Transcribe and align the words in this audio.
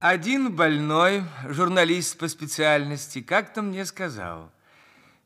Один 0.00 0.56
больной, 0.56 1.24
журналист 1.46 2.16
по 2.16 2.26
специальности, 2.26 3.20
как-то 3.20 3.60
мне 3.60 3.84
сказал, 3.84 4.50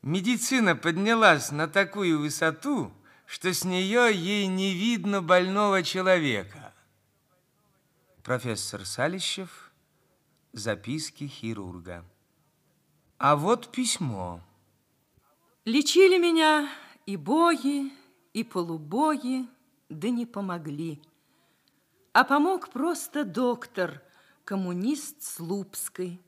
медицина 0.03 0.75
поднялась 0.75 1.53
на 1.53 1.69
такую 1.69 2.19
высоту, 2.19 2.93
что 3.25 3.55
с 3.55 3.65
нее 3.65 4.11
ей 4.13 4.49
не 4.49 4.75
видно 4.75 5.23
больного 5.23 5.85
человека. 5.85 6.75
Профессор 8.25 8.85
Салищев, 8.85 9.71
записки 10.53 11.29
хирурга. 11.29 12.05
А 13.19 13.37
вот 13.37 13.71
письмо. 13.71 14.41
Лечили 15.65 16.19
меня 16.19 16.69
и 17.07 17.17
боги, 17.17 17.93
и 18.33 18.43
полубоги, 18.43 19.47
да 19.89 20.11
не 20.11 20.27
помогли. 20.27 21.01
А 22.13 22.25
помог 22.25 22.71
просто 22.71 23.23
доктор– 23.23 24.03
коммунист 24.45 25.23
Слупской. 25.23 26.21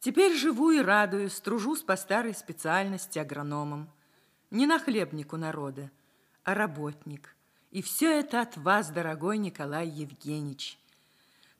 Теперь 0.00 0.36
живу 0.36 0.70
и 0.70 0.80
радуюсь, 0.80 1.40
тружусь 1.40 1.82
по 1.82 1.96
старой 1.96 2.34
специальности 2.34 3.18
агрономом. 3.18 3.90
Не 4.50 4.66
на 4.66 4.78
хлебнику 4.78 5.36
народа, 5.36 5.90
а 6.44 6.54
работник. 6.54 7.34
И 7.72 7.82
все 7.82 8.20
это 8.20 8.42
от 8.42 8.56
вас, 8.56 8.90
дорогой 8.90 9.38
Николай 9.38 9.88
Евгеньевич. 9.88 10.78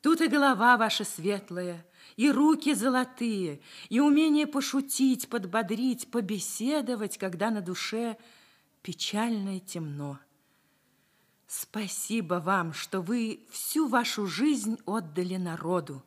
Тут 0.00 0.20
и 0.20 0.28
голова 0.28 0.76
ваша 0.76 1.04
светлая, 1.04 1.84
и 2.14 2.30
руки 2.30 2.72
золотые, 2.74 3.60
и 3.88 3.98
умение 3.98 4.46
пошутить, 4.46 5.28
подбодрить, 5.28 6.08
побеседовать, 6.12 7.18
когда 7.18 7.50
на 7.50 7.60
душе 7.60 8.16
печально 8.82 9.56
и 9.56 9.60
темно. 9.60 10.20
Спасибо 11.46 12.34
вам, 12.34 12.72
что 12.72 13.00
вы 13.00 13.40
всю 13.50 13.86
вашу 13.86 14.26
жизнь 14.26 14.78
отдали 14.84 15.36
народу. 15.36 16.04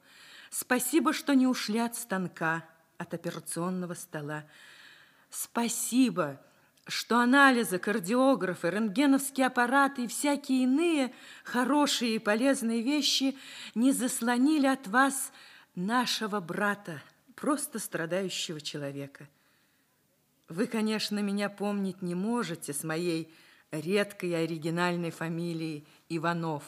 Спасибо, 0.50 1.14
что 1.14 1.34
не 1.34 1.48
ушли 1.48 1.80
от 1.80 1.96
станка, 1.96 2.66
от 2.98 3.14
операционного 3.14 3.94
стола. 3.94 4.44
Спасибо, 5.30 6.42
что 6.88 7.20
анализы, 7.20 7.78
кардиографы, 7.78 8.70
рентгеновские 8.70 9.48
аппараты 9.48 10.06
и 10.06 10.08
всякие 10.08 10.64
иные 10.64 11.14
хорошие 11.44 12.16
и 12.16 12.20
полезные 12.20 12.82
вещи 12.82 13.38
не 13.76 13.92
заслонили 13.92 14.68
от 14.68 14.88
вас 14.88 15.32
нашего 15.76 16.40
брата, 16.40 17.02
просто 17.36 17.80
страдающего 17.80 18.60
человека. 18.60 19.30
Вы, 20.50 20.66
конечно, 20.66 21.20
меня 21.20 21.50
помнить 21.50 22.02
не 22.02 22.16
можете 22.16 22.74
с 22.74 22.84
моей 22.84 23.32
редкой 23.72 24.44
оригинальной 24.44 25.12
фамилии 25.12 25.86
Иванов. 26.10 26.64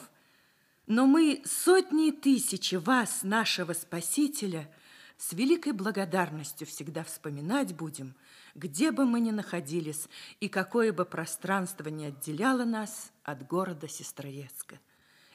Но 0.86 1.06
мы 1.06 1.42
сотни 1.44 2.08
и 2.08 2.12
тысячи 2.12 2.74
вас, 2.74 3.22
нашего 3.22 3.72
Спасителя, 3.72 4.70
с 5.16 5.32
великой 5.32 5.72
благодарностью 5.72 6.66
всегда 6.66 7.04
вспоминать 7.04 7.74
будем, 7.76 8.14
где 8.54 8.90
бы 8.90 9.06
мы 9.06 9.20
ни 9.20 9.30
находились 9.30 10.08
и 10.40 10.48
какое 10.48 10.92
бы 10.92 11.04
пространство 11.04 11.88
ни 11.88 12.06
отделяло 12.06 12.64
нас 12.64 13.12
от 13.22 13.46
города 13.46 13.86
Сестроецка. 13.86 14.80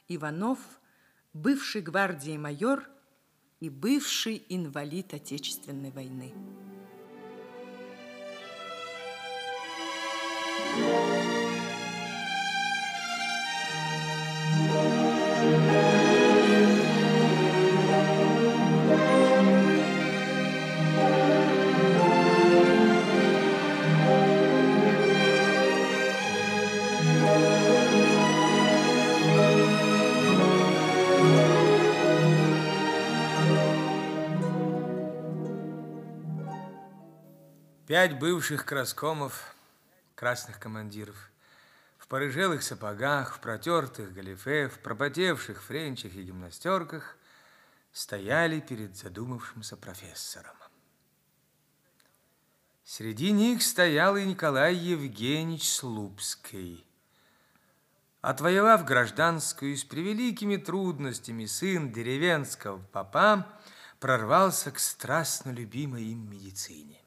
Иванов, 0.09 0.59
бывший 1.33 1.81
гвардии 1.81 2.37
майор 2.37 2.83
и 3.59 3.69
бывший 3.69 4.43
инвалид 4.49 5.13
Отечественной 5.13 5.91
войны. 5.91 6.33
Пять 37.87 38.19
бывших 38.19 38.65
краскомов, 38.65 39.55
красных 40.13 40.59
командиров, 40.59 41.15
в 41.97 42.07
порыжелых 42.07 42.61
сапогах, 42.61 43.33
в 43.33 43.39
протертых 43.39 44.13
галифе, 44.13 44.67
в 44.67 44.79
пропотевших 44.79 45.63
френчах 45.63 46.13
и 46.15 46.23
гимнастерках 46.23 47.15
стояли 47.93 48.59
перед 48.59 48.97
задумавшимся 48.97 49.77
профессором. 49.77 50.57
Среди 52.83 53.31
них 53.31 53.63
стоял 53.63 54.17
и 54.17 54.25
Николай 54.25 54.75
Евгеньевич 54.75 55.71
Слупский. 55.71 56.85
Отвоевав 58.19 58.83
гражданскую 58.83 59.77
с 59.77 59.85
превеликими 59.85 60.57
трудностями 60.57 61.45
сын 61.45 61.93
деревенского 61.93 62.79
папа 62.91 63.47
прорвался 64.01 64.71
к 64.71 64.79
страстно 64.79 65.51
любимой 65.51 66.03
им 66.03 66.29
медицине. 66.29 67.01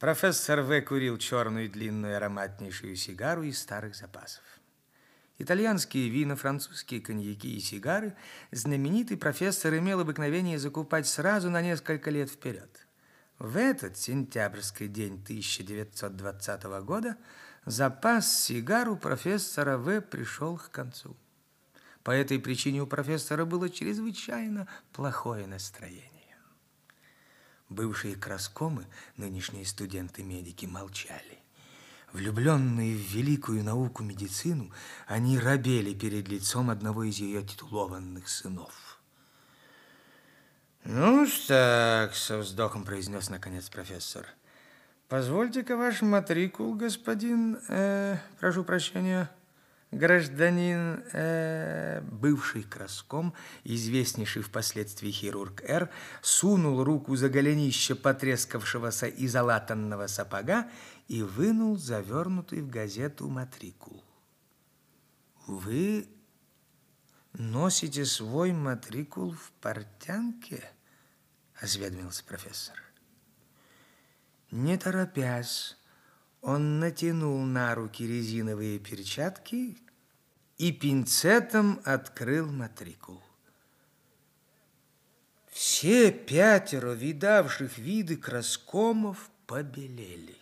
Профессор 0.00 0.62
В. 0.62 0.80
курил 0.80 1.18
черную 1.18 1.68
длинную 1.68 2.16
ароматнейшую 2.16 2.96
сигару 2.96 3.42
из 3.42 3.60
старых 3.60 3.94
запасов. 3.94 4.42
Итальянские 5.36 6.08
вина, 6.08 6.36
французские 6.36 7.02
коньяки 7.02 7.54
и 7.54 7.60
сигары 7.60 8.16
знаменитый 8.50 9.18
профессор 9.18 9.76
имел 9.76 10.00
обыкновение 10.00 10.58
закупать 10.58 11.06
сразу 11.06 11.50
на 11.50 11.60
несколько 11.60 12.08
лет 12.10 12.30
вперед. 12.30 12.86
В 13.38 13.58
этот 13.58 13.98
сентябрьский 13.98 14.88
день 14.88 15.20
1920 15.22 16.62
года 16.82 17.18
запас 17.66 18.42
сигар 18.42 18.88
у 18.88 18.96
профессора 18.96 19.76
В. 19.76 20.00
пришел 20.00 20.56
к 20.56 20.70
концу. 20.70 21.14
По 22.04 22.12
этой 22.12 22.38
причине 22.38 22.80
у 22.80 22.86
профессора 22.86 23.44
было 23.44 23.68
чрезвычайно 23.68 24.66
плохое 24.94 25.46
настроение. 25.46 26.09
Бывшие 27.70 28.16
краскомы, 28.16 28.84
нынешние 29.16 29.64
студенты-медики, 29.64 30.66
молчали. 30.66 31.38
Влюбленные 32.12 32.96
в 32.96 33.14
великую 33.14 33.62
науку 33.62 34.02
медицину, 34.02 34.72
они 35.06 35.38
робели 35.38 35.94
перед 35.94 36.28
лицом 36.28 36.68
одного 36.70 37.04
из 37.04 37.18
ее 37.18 37.44
титулованных 37.44 38.28
сынов. 38.28 39.00
«Ну, 40.82 41.28
так»,— 41.46 42.14
со 42.16 42.38
вздохом 42.38 42.84
произнес 42.84 43.30
наконец 43.30 43.68
профессор. 43.68 44.26
«Позвольте-ка 45.08 45.76
ваш 45.76 46.02
матрикул, 46.02 46.74
господин, 46.74 47.60
э, 47.68 48.18
прошу 48.40 48.64
прощения» 48.64 49.30
гражданин, 49.90 51.02
э, 51.12 52.00
бывший 52.02 52.62
краском, 52.62 53.34
известнейший 53.64 54.42
впоследствии 54.42 55.10
хирург 55.10 55.62
Р, 55.62 55.90
сунул 56.22 56.84
руку 56.84 57.16
за 57.16 57.28
голенище 57.28 57.94
потрескавшегося 57.94 59.06
и 59.06 59.26
залатанного 59.26 60.06
сапога 60.06 60.68
и 61.08 61.22
вынул 61.22 61.76
завернутый 61.76 62.62
в 62.62 62.68
газету 62.68 63.28
матрикул. 63.28 64.04
Вы 65.46 66.08
носите 67.32 68.04
свой 68.04 68.52
матрикул 68.52 69.32
в 69.32 69.50
портянке? 69.60 70.70
Осведомился 71.60 72.24
профессор. 72.24 72.76
Не 74.50 74.78
торопясь, 74.78 75.76
он 76.42 76.78
натянул 76.78 77.38
на 77.44 77.74
руки 77.74 78.06
резиновые 78.06 78.78
перчатки 78.78 79.76
и 80.58 80.72
пинцетом 80.72 81.80
открыл 81.84 82.50
матрикул. 82.50 83.22
Все 85.50 86.10
пятеро 86.10 86.92
видавших 86.92 87.76
виды 87.76 88.16
краскомов 88.16 89.30
побелели. 89.46 90.36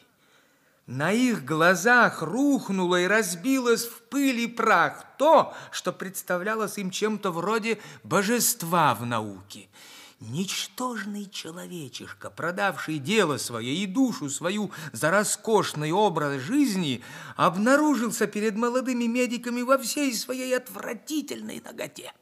На 0.86 1.12
их 1.12 1.44
глазах 1.44 2.22
рухнуло 2.22 3.00
и 3.00 3.06
разбилось 3.06 3.84
в 3.84 4.02
пыль 4.02 4.40
и 4.40 4.46
прах 4.46 5.04
то, 5.18 5.54
что 5.70 5.92
представлялось 5.92 6.78
им 6.78 6.90
чем-то 6.90 7.30
вроде 7.30 7.78
божества 8.04 8.94
в 8.94 9.04
науке– 9.04 9.68
Ничтожный 10.20 11.26
человечишка, 11.26 12.28
продавший 12.28 12.98
дело 12.98 13.36
свое 13.36 13.72
и 13.72 13.86
душу 13.86 14.28
свою 14.28 14.72
за 14.92 15.12
роскошный 15.12 15.92
образ 15.92 16.40
жизни, 16.40 17.04
обнаружился 17.36 18.26
перед 18.26 18.56
молодыми 18.56 19.04
медиками 19.04 19.62
во 19.62 19.78
всей 19.78 20.12
своей 20.12 20.56
отвратительной 20.56 21.60
ноготе. 21.60 22.12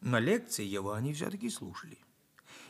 Но 0.00 0.20
лекции 0.20 0.64
его 0.64 0.92
они 0.92 1.12
все-таки 1.12 1.50
слушали. 1.50 1.98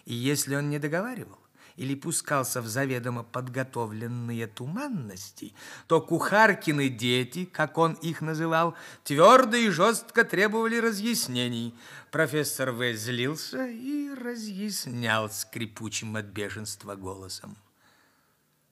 И 0.07 0.15
если 0.15 0.55
он 0.57 0.71
не 0.71 0.79
договаривал, 0.79 1.39
или 1.79 1.95
пускался 1.95 2.61
в 2.61 2.67
заведомо 2.67 3.23
подготовленные 3.23 4.49
туманности, 4.49 5.55
то 5.87 6.01
кухаркины 6.01 6.89
дети, 6.89 7.45
как 7.45 7.79
он 7.79 7.93
их 7.93 8.21
называл, 8.21 8.75
твердо 9.05 9.57
и 9.57 9.71
жестко 9.71 10.25
требовали 10.25 10.77
разъяснений. 10.77 11.73
Профессор 12.11 12.73
В. 12.73 12.95
злился 12.95 13.69
и 13.69 14.11
разъяснял 14.13 15.31
скрипучим 15.31 16.17
от 16.17 16.27
бешенства 16.27 16.97
голосом. 16.97 17.57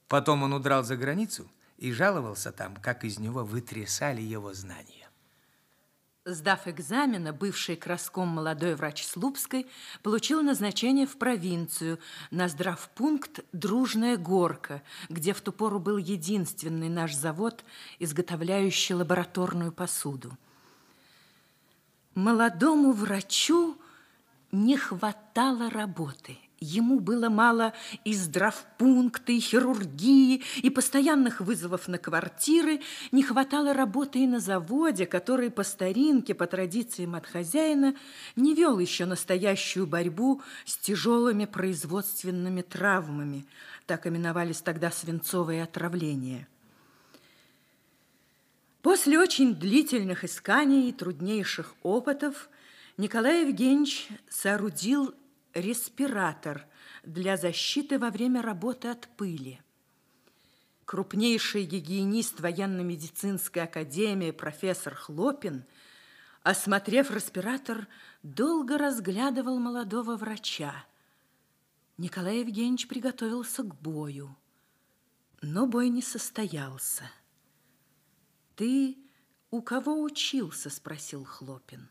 Потом 0.08 0.42
он 0.42 0.52
удрал 0.52 0.82
за 0.82 0.96
границу 0.96 1.48
и 1.78 1.92
жаловался 1.92 2.50
там, 2.50 2.74
как 2.76 3.04
из 3.04 3.20
него 3.20 3.44
вытрясали 3.44 4.20
его 4.20 4.52
знания. 4.52 4.95
Сдав 6.28 6.66
экзамена, 6.66 7.32
бывший 7.32 7.76
краском 7.76 8.26
молодой 8.26 8.74
врач 8.74 9.06
Слупской 9.06 9.64
получил 10.02 10.42
назначение 10.42 11.06
в 11.06 11.16
провинцию 11.18 12.00
на 12.32 12.48
здравпункт 12.48 13.44
«Дружная 13.52 14.16
горка», 14.16 14.82
где 15.08 15.32
в 15.32 15.40
ту 15.40 15.52
пору 15.52 15.78
был 15.78 15.98
единственный 15.98 16.88
наш 16.88 17.14
завод, 17.14 17.64
изготовляющий 18.00 18.96
лабораторную 18.96 19.70
посуду. 19.70 20.36
Молодому 22.16 22.90
врачу 22.90 23.80
не 24.50 24.76
хватало 24.76 25.70
работы– 25.70 26.38
Ему 26.58 27.00
было 27.00 27.28
мало 27.28 27.74
и 28.04 28.14
здравпункта, 28.14 29.30
и 29.30 29.40
хирургии, 29.40 30.42
и 30.62 30.70
постоянных 30.70 31.42
вызовов 31.42 31.86
на 31.86 31.98
квартиры. 31.98 32.80
Не 33.12 33.22
хватало 33.22 33.74
работы 33.74 34.20
и 34.20 34.26
на 34.26 34.40
заводе, 34.40 35.04
который 35.04 35.50
по 35.50 35.62
старинке, 35.62 36.34
по 36.34 36.46
традициям 36.46 37.14
от 37.14 37.26
хозяина, 37.26 37.94
не 38.36 38.54
вел 38.54 38.78
еще 38.78 39.04
настоящую 39.04 39.86
борьбу 39.86 40.40
с 40.64 40.78
тяжелыми 40.78 41.44
производственными 41.44 42.62
травмами. 42.62 43.44
Так 43.86 44.06
именовались 44.06 44.62
тогда 44.62 44.90
свинцовые 44.90 45.62
отравления. 45.62 46.48
После 48.80 49.18
очень 49.18 49.54
длительных 49.54 50.24
исканий 50.24 50.88
и 50.88 50.92
труднейших 50.92 51.74
опытов 51.82 52.48
Николай 52.96 53.42
Евгеньевич 53.42 54.08
соорудил 54.30 55.14
респиратор 55.56 56.66
для 57.02 57.36
защиты 57.36 57.98
во 57.98 58.10
время 58.10 58.42
работы 58.42 58.88
от 58.88 59.08
пыли. 59.16 59.60
Крупнейший 60.84 61.64
гигиенист 61.64 62.40
военно-медицинской 62.40 63.62
академии 63.62 64.30
профессор 64.30 64.94
Хлопин, 64.94 65.64
осмотрев 66.42 67.10
респиратор, 67.10 67.88
долго 68.22 68.78
разглядывал 68.78 69.58
молодого 69.58 70.16
врача. 70.16 70.84
Николай 71.96 72.40
Евгеньевич 72.40 72.86
приготовился 72.86 73.62
к 73.62 73.74
бою, 73.80 74.36
но 75.40 75.66
бой 75.66 75.88
не 75.88 76.02
состоялся. 76.02 77.10
«Ты 78.54 78.96
у 79.50 79.62
кого 79.62 80.02
учился?»– 80.02 80.70
спросил 80.70 81.24
Хлопин. 81.24 81.88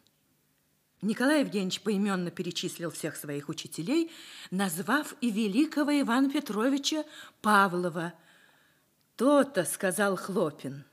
Николай 1.05 1.41
Евгеньевич 1.41 1.81
поименно 1.81 2.31
перечислил 2.31 2.89
всех 2.89 3.15
своих 3.15 3.47
учителей, 3.47 4.11
назвав 4.49 5.13
и 5.21 5.29
великого 5.29 6.01
Ивана 6.01 6.31
Петровича 6.31 7.05
Павлова. 7.41 8.13
«То-то»,— 9.15 9.65
сказал 9.65 10.17
Хлопин, 10.17 10.83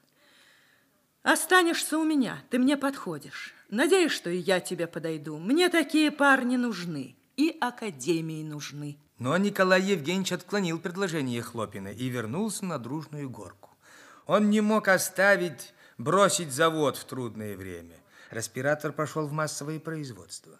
—«останешься 1.22 1.96
у 1.96 2.04
меня, 2.04 2.42
ты 2.50 2.58
мне 2.58 2.76
подходишь. 2.76 3.54
Надеюсь, 3.70 4.12
что 4.12 4.28
и 4.28 4.36
я 4.36 4.60
тебе 4.60 4.86
подойду. 4.86 5.38
Мне 5.38 5.70
такие 5.70 6.10
парни 6.10 6.56
нужны, 6.56 7.16
и 7.38 7.56
академии 7.58 8.42
нужны». 8.42 8.98
Но 9.18 9.34
Николай 9.38 9.80
Евгеньевич 9.80 10.32
отклонил 10.32 10.78
предложение 10.78 11.40
Хлопина 11.40 11.88
и 11.88 12.08
вернулся 12.08 12.66
на 12.66 12.78
дружную 12.78 13.30
горку. 13.30 13.70
Он 14.26 14.50
не 14.50 14.60
мог 14.60 14.88
оставить, 14.88 15.72
бросить 15.96 16.52
завод 16.52 16.98
в 16.98 17.04
трудное 17.06 17.56
время. 17.56 18.01
Респиратор 18.32 18.92
пошел 18.92 19.26
в 19.26 19.32
массовое 19.32 19.78
производство. 19.78 20.58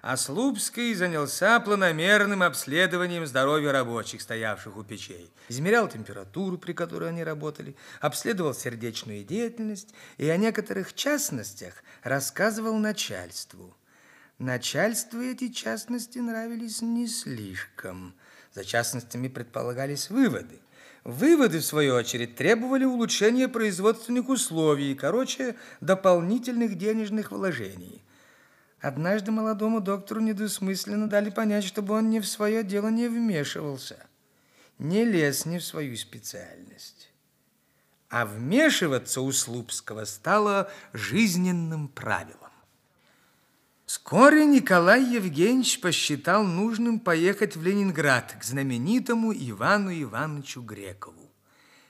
А 0.00 0.16
Слупский 0.16 0.92
занялся 0.92 1.60
планомерным 1.60 2.42
обследованием 2.42 3.24
здоровья 3.26 3.70
рабочих, 3.70 4.20
стоявших 4.20 4.76
у 4.76 4.82
печей. 4.82 5.30
Измерял 5.48 5.88
температуру, 5.88 6.58
при 6.58 6.72
которой 6.72 7.10
они 7.10 7.22
работали, 7.22 7.76
обследовал 8.00 8.54
сердечную 8.54 9.22
деятельность 9.22 9.94
и 10.16 10.28
о 10.28 10.36
некоторых 10.36 10.94
частностях 10.94 11.84
рассказывал 12.02 12.76
начальству. 12.76 13.76
Начальству 14.38 15.20
эти 15.20 15.50
частности 15.50 16.18
нравились 16.18 16.82
не 16.82 17.06
слишком. 17.06 18.16
За 18.52 18.64
частностями 18.64 19.28
предполагались 19.28 20.10
выводы– 20.10 20.58
Выводы, 21.04 21.58
в 21.58 21.64
свою 21.64 21.94
очередь, 21.94 22.36
требовали 22.36 22.84
улучшения 22.84 23.48
производственных 23.48 24.28
условий, 24.28 24.94
короче, 24.94 25.56
дополнительных 25.80 26.78
денежных 26.78 27.32
вложений. 27.32 28.02
Однажды 28.80 29.32
молодому 29.32 29.80
доктору 29.80 30.20
недосмысленно 30.20 31.08
дали 31.08 31.30
понять, 31.30 31.64
чтобы 31.64 31.94
он 31.94 32.10
ни 32.10 32.20
в 32.20 32.26
свое 32.26 32.62
дело 32.62 32.88
не 32.88 33.08
вмешивался, 33.08 34.06
не 34.78 35.04
лез 35.04 35.44
ни 35.44 35.58
в 35.58 35.64
свою 35.64 35.96
специальность. 35.96 37.10
А 38.08 38.24
вмешиваться 38.24 39.22
у 39.22 39.32
Слупского 39.32 40.04
стало 40.04 40.70
жизненным 40.92 41.88
правилом. 41.88 42.41
Вскоре 43.92 44.46
Николай 44.46 45.04
Евгеньевич 45.04 45.78
посчитал 45.78 46.44
нужным 46.44 46.98
поехать 46.98 47.56
в 47.56 47.62
Ленинград 47.62 48.34
к 48.40 48.42
знаменитому 48.42 49.34
Ивану 49.34 49.92
Ивановичу 49.92 50.62
Грекову. 50.62 51.30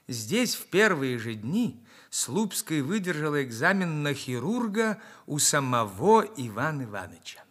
Здесь 0.09 0.57
в 0.57 0.67
первые 0.67 1.17
же 1.21 1.35
дни 1.35 1.81
Слупский 2.11 2.81
выдержала 2.81 3.45
экзамен 3.45 4.03
на 4.03 4.15
хирурга 4.15 5.01
у 5.27 5.39
самого 5.39 6.23
Ивана 6.37 6.83
Ивановича. 6.83 7.45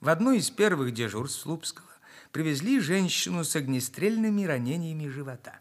В 0.00 0.08
одно 0.08 0.32
из 0.32 0.48
первых 0.48 0.94
дежурств 0.94 1.42
Слупского 1.42 1.90
привезли 2.30 2.80
женщину 2.80 3.44
с 3.44 3.54
огнестрельными 3.54 4.44
ранениями 4.44 5.06
живота. 5.08 5.60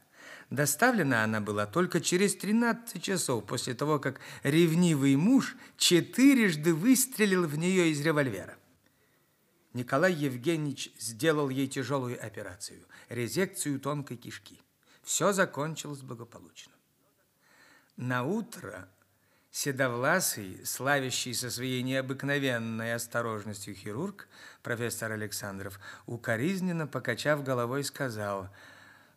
Доставлена 0.51 1.23
она 1.23 1.39
была 1.39 1.65
только 1.65 2.01
через 2.01 2.35
13 2.35 3.01
часов 3.01 3.45
после 3.45 3.73
того, 3.73 3.99
как 3.99 4.19
ревнивый 4.43 5.15
муж 5.15 5.55
четырежды 5.77 6.73
выстрелил 6.73 7.47
в 7.47 7.57
нее 7.57 7.89
из 7.89 8.01
револьвера. 8.01 8.57
Николай 9.73 10.11
Евгеньевич 10.11 10.91
сделал 10.99 11.47
ей 11.47 11.67
тяжелую 11.67 12.23
операцию– 12.23 12.83
резекцию 13.09 13.79
тонкой 13.79 14.17
кишки. 14.17 14.59
Все 15.03 15.31
закончилось 15.31 16.01
благополучно. 16.01 16.73
На 17.95 18.25
утро 18.25 18.89
седовласый, 19.51 20.65
славящийся 20.65 21.49
своей 21.49 21.81
необыкновенной 21.81 22.93
осторожностью 22.93 23.73
хирург, 23.73 24.27
профессор 24.63 25.13
Александров, 25.13 25.79
укоризненно 26.07 26.87
покачав 26.87 27.41
головой, 27.41 27.85
сказал– 27.85 28.49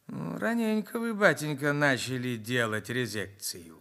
раненько 0.08 0.98
вы, 0.98 1.14
батенька, 1.14 1.72
начали 1.72 2.36
делать 2.36 2.88
резекцию. 2.90 3.80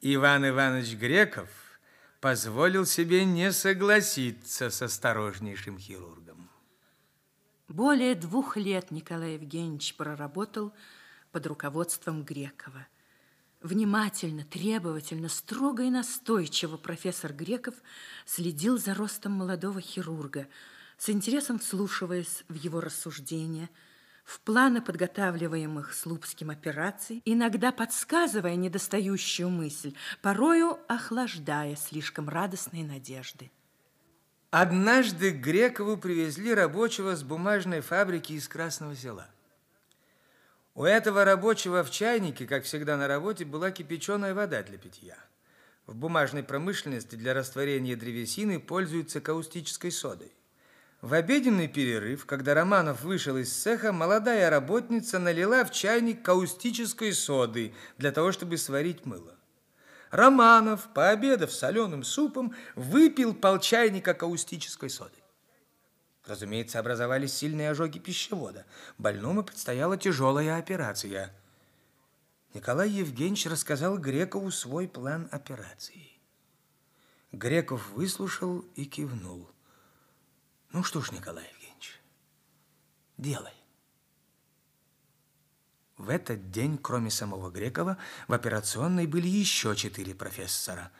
Иван 0.00 0.48
Иванович 0.48 0.94
Греков 0.94 1.48
позволил 2.20 2.86
себе 2.86 3.24
не 3.24 3.52
согласиться 3.52 4.70
с 4.70 4.82
осторожнейшим 4.82 5.78
хирургом. 5.78 6.48
Более 7.66 8.14
двух 8.14 8.56
лет 8.56 8.90
Николай 8.90 9.34
Евгеньевич 9.34 9.96
проработал 9.96 10.72
под 11.32 11.46
руководством 11.46 12.22
Грекова. 12.22 12.86
Внимательно, 13.60 14.44
требовательно, 14.44 15.28
строго 15.28 15.82
и 15.82 15.90
настойчиво 15.90 16.76
профессор 16.76 17.32
Греков 17.32 17.74
следил 18.24 18.78
за 18.78 18.94
ростом 18.94 19.32
молодого 19.32 19.80
хирурга, 19.80 20.46
с 20.96 21.10
интересом 21.10 21.58
вслушиваясь 21.58 22.44
в 22.48 22.54
его 22.54 22.80
рассуждения– 22.80 23.68
в 24.28 24.40
планы 24.40 24.82
подготавливаемых 24.82 25.94
Слупским 25.94 26.50
операций, 26.50 27.22
иногда 27.24 27.72
подсказывая 27.72 28.56
недостающую 28.56 29.48
мысль, 29.48 29.94
порою 30.20 30.78
охлаждая 30.86 31.76
слишком 31.76 32.28
радостные 32.28 32.84
надежды. 32.84 33.50
Однажды 34.50 35.30
Грекову 35.30 35.96
привезли 35.96 36.52
рабочего 36.52 37.16
с 37.16 37.22
бумажной 37.22 37.80
фабрики 37.80 38.34
из 38.34 38.46
Красного 38.48 38.94
Села. 38.94 39.28
У 40.74 40.84
этого 40.84 41.24
рабочего 41.24 41.82
в 41.82 41.90
чайнике, 41.90 42.46
как 42.46 42.64
всегда 42.64 42.98
на 42.98 43.08
работе, 43.08 43.46
была 43.46 43.70
кипяченая 43.70 44.34
вода 44.34 44.62
для 44.62 44.76
питья. 44.76 45.16
В 45.86 45.94
бумажной 45.94 46.42
промышленности 46.42 47.16
для 47.16 47.32
растворения 47.32 47.96
древесины 47.96 48.60
пользуются 48.60 49.22
каустической 49.22 49.90
содой. 49.90 50.32
В 51.00 51.14
обеденный 51.14 51.68
перерыв, 51.68 52.26
когда 52.26 52.54
Романов 52.54 53.02
вышел 53.02 53.36
из 53.36 53.52
цеха, 53.52 53.92
молодая 53.92 54.50
работница 54.50 55.20
налила 55.20 55.64
в 55.64 55.70
чайник 55.70 56.24
каустической 56.24 57.12
соды 57.12 57.72
для 57.98 58.10
того, 58.10 58.32
чтобы 58.32 58.58
сварить 58.58 59.06
мыло. 59.06 59.36
Романов, 60.10 60.88
пообедав 60.94 61.52
соленым 61.52 62.02
супом, 62.02 62.52
выпил 62.74 63.32
полчайника 63.32 64.12
каустической 64.12 64.90
соды. 64.90 65.14
Разумеется, 66.26 66.80
образовались 66.80 67.32
сильные 67.32 67.70
ожоги 67.70 68.00
пищевода. 68.00 68.66
Больному 68.98 69.44
предстояла 69.44 69.96
тяжелая 69.96 70.58
операция. 70.58 71.32
Николай 72.54 72.90
Евгеньевич 72.90 73.46
рассказал 73.46 73.98
Грекову 73.98 74.50
свой 74.50 74.88
план 74.88 75.28
операции. 75.30 76.10
Греков 77.30 77.90
выслушал 77.90 78.64
и 78.74 78.84
кивнул. 78.84 79.48
Ну 80.72 80.84
что 80.84 81.00
ж, 81.00 81.12
Николай 81.12 81.44
Евгеньевич, 81.44 82.00
делай. 83.16 83.52
В 85.96 86.10
этот 86.10 86.50
день, 86.50 86.78
кроме 86.78 87.10
самого 87.10 87.50
Грекова, 87.50 87.96
в 88.28 88.32
операционной 88.32 89.06
были 89.06 89.26
еще 89.26 89.74
четыре 89.74 90.14
профессора. 90.14 90.92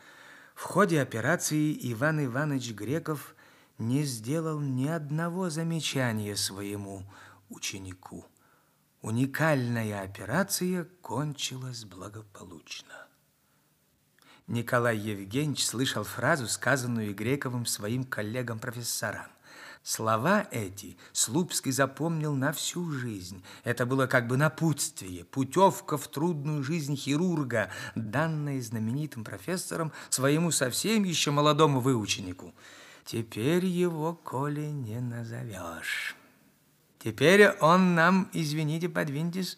В 0.55 0.63
ходе 0.63 1.01
операции 1.01 1.79
Иван 1.93 2.25
Иванович 2.25 2.73
Греков 2.73 3.35
не 3.77 4.03
сделал 4.03 4.59
ни 4.59 4.89
одного 4.89 5.51
замечания 5.51 6.35
своему 6.35 7.05
ученику. 7.49 8.27
Уникальная 9.03 10.03
операция 10.03 10.85
кончилась 11.01 11.85
благополучно. 11.85 13.07
Николай 14.49 14.97
Евгеньевич 14.97 15.65
слышал 15.65 16.03
фразу, 16.03 16.49
сказанную 16.49 17.15
Грековым 17.15 17.67
своим 17.67 18.03
коллегам-профессорам. 18.03 19.29
Слова 19.89 20.47
эти 20.51 20.99
Слупский 21.15 21.73
запомнил 21.73 22.35
на 22.35 22.53
всю 22.53 22.91
жизнь. 22.91 23.43
Это 23.65 23.87
было 23.87 24.07
как 24.07 24.27
бы 24.27 24.37
напутствие, 24.37 25.25
путевка 25.25 25.97
в 25.97 26.09
трудную 26.09 26.63
жизнь 26.63 26.95
хирурга, 26.95 27.71
данная 27.95 28.61
знаменитым 28.61 29.25
профессором 29.25 29.91
своему 30.11 30.51
совсем 30.51 31.05
еще 31.05 31.31
молодому 31.31 31.81
выученику. 31.81 32.53
Теперь 33.07 33.65
его, 33.65 34.13
Коли, 34.13 34.67
не 34.67 35.01
назовешь. 35.01 36.15
Теперь 36.99 37.49
он 37.53 37.95
нам, 37.95 38.29
извините, 38.35 38.91
подвиньтесь, 38.91 39.57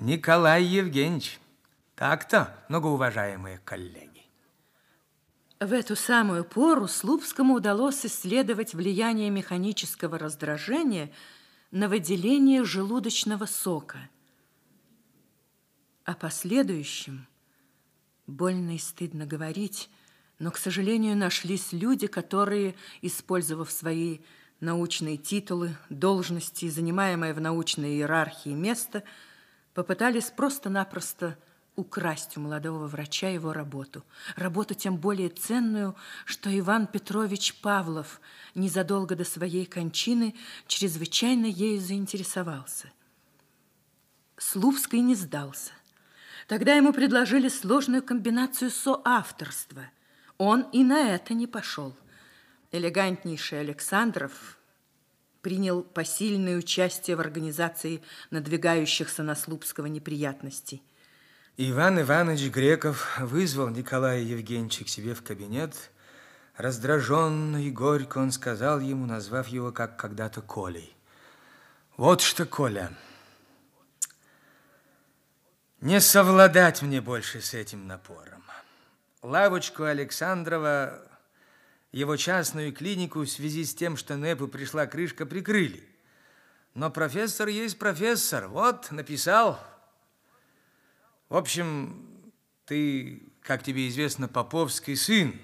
Николай 0.00 0.64
Евгеньевич. 0.64 1.38
Так-то, 1.94 2.56
многоуважаемые 2.68 3.60
коллеги. 3.64 4.09
В 5.60 5.74
эту 5.74 5.94
самую 5.94 6.44
пору 6.46 6.88
Слупскому 6.88 7.52
удалось 7.52 8.06
исследовать 8.06 8.72
влияние 8.72 9.28
механического 9.28 10.18
раздражения 10.18 11.12
на 11.70 11.86
выделение 11.86 12.64
желудочного 12.64 13.44
сока. 13.44 14.08
О 16.04 16.14
последующем 16.14 17.28
больно 18.26 18.76
и 18.76 18.78
стыдно 18.78 19.26
говорить, 19.26 19.90
но, 20.38 20.50
к 20.50 20.56
сожалению, 20.56 21.14
нашлись 21.14 21.72
люди, 21.72 22.06
которые, 22.06 22.74
использовав 23.02 23.70
свои 23.70 24.20
научные 24.60 25.18
титулы, 25.18 25.76
должности 25.90 26.64
и 26.64 26.70
занимаемое 26.70 27.34
в 27.34 27.40
научной 27.42 27.96
иерархии 27.96 28.48
место, 28.48 29.02
попытались 29.74 30.30
просто-напросто 30.30 31.36
украсть 31.76 32.36
у 32.36 32.40
молодого 32.40 32.86
врача 32.86 33.28
его 33.28 33.52
работу. 33.52 34.04
Работу 34.36 34.74
тем 34.74 34.96
более 34.96 35.28
ценную, 35.28 35.96
что 36.24 36.56
Иван 36.56 36.86
Петрович 36.86 37.54
Павлов 37.60 38.20
незадолго 38.54 39.16
до 39.16 39.24
своей 39.24 39.66
кончины 39.66 40.34
чрезвычайно 40.66 41.46
ею 41.46 41.80
заинтересовался. 41.80 42.92
Слуцкий 44.36 45.00
не 45.00 45.14
сдался. 45.14 45.72
Тогда 46.46 46.74
ему 46.74 46.92
предложили 46.92 47.48
сложную 47.48 48.02
комбинацию 48.02 48.70
соавторства. 48.70 49.84
Он 50.38 50.62
и 50.72 50.82
на 50.82 51.14
это 51.14 51.34
не 51.34 51.46
пошел. 51.46 51.94
Элегантнейший 52.72 53.60
Александров 53.60 54.58
принял 55.42 55.82
посильное 55.82 56.56
участие 56.56 57.16
в 57.16 57.20
организации 57.20 58.02
надвигающихся 58.30 59.22
на 59.22 59.34
Слупского 59.34 59.86
неприятностей. 59.86 60.82
Иван 61.56 62.00
Иванович 62.00 62.50
Греков 62.50 63.18
вызвал 63.18 63.68
Николая 63.68 64.20
Евгеньевича 64.20 64.84
к 64.84 64.88
себе 64.88 65.14
в 65.14 65.22
кабинет. 65.22 65.74
Раздраженно 66.56 67.62
и 67.62 67.70
горько 67.70 68.18
он 68.18 68.32
сказал 68.32 68.80
ему, 68.80 69.06
назвав 69.06 69.48
его 69.48 69.72
как 69.72 69.96
когда-то 69.98 70.42
Колей. 70.42 70.94
Вот 71.96 72.20
что, 72.22 72.46
Коля, 72.46 72.92
не 75.80 76.00
совладать 76.00 76.82
мне 76.82 77.00
больше 77.00 77.40
с 77.40 77.52
этим 77.52 77.86
напором. 77.86 78.42
Лавочку 79.22 79.84
Александрова, 79.84 81.02
его 81.92 82.16
частную 82.16 82.72
клинику 82.72 83.20
в 83.20 83.28
связи 83.28 83.64
с 83.64 83.74
тем, 83.74 83.96
что 83.96 84.16
НЭПу 84.16 84.48
пришла 84.48 84.86
крышка, 84.86 85.26
прикрыли. 85.26 85.86
Но 86.74 86.90
профессор 86.90 87.48
есть 87.48 87.78
профессор. 87.78 88.48
Вот, 88.48 88.90
написал, 88.92 89.58
в 91.30 91.36
общем, 91.36 92.06
ты, 92.66 93.22
как 93.40 93.62
тебе 93.62 93.88
известно, 93.88 94.28
поповский 94.28 94.96
сын. 94.96 95.40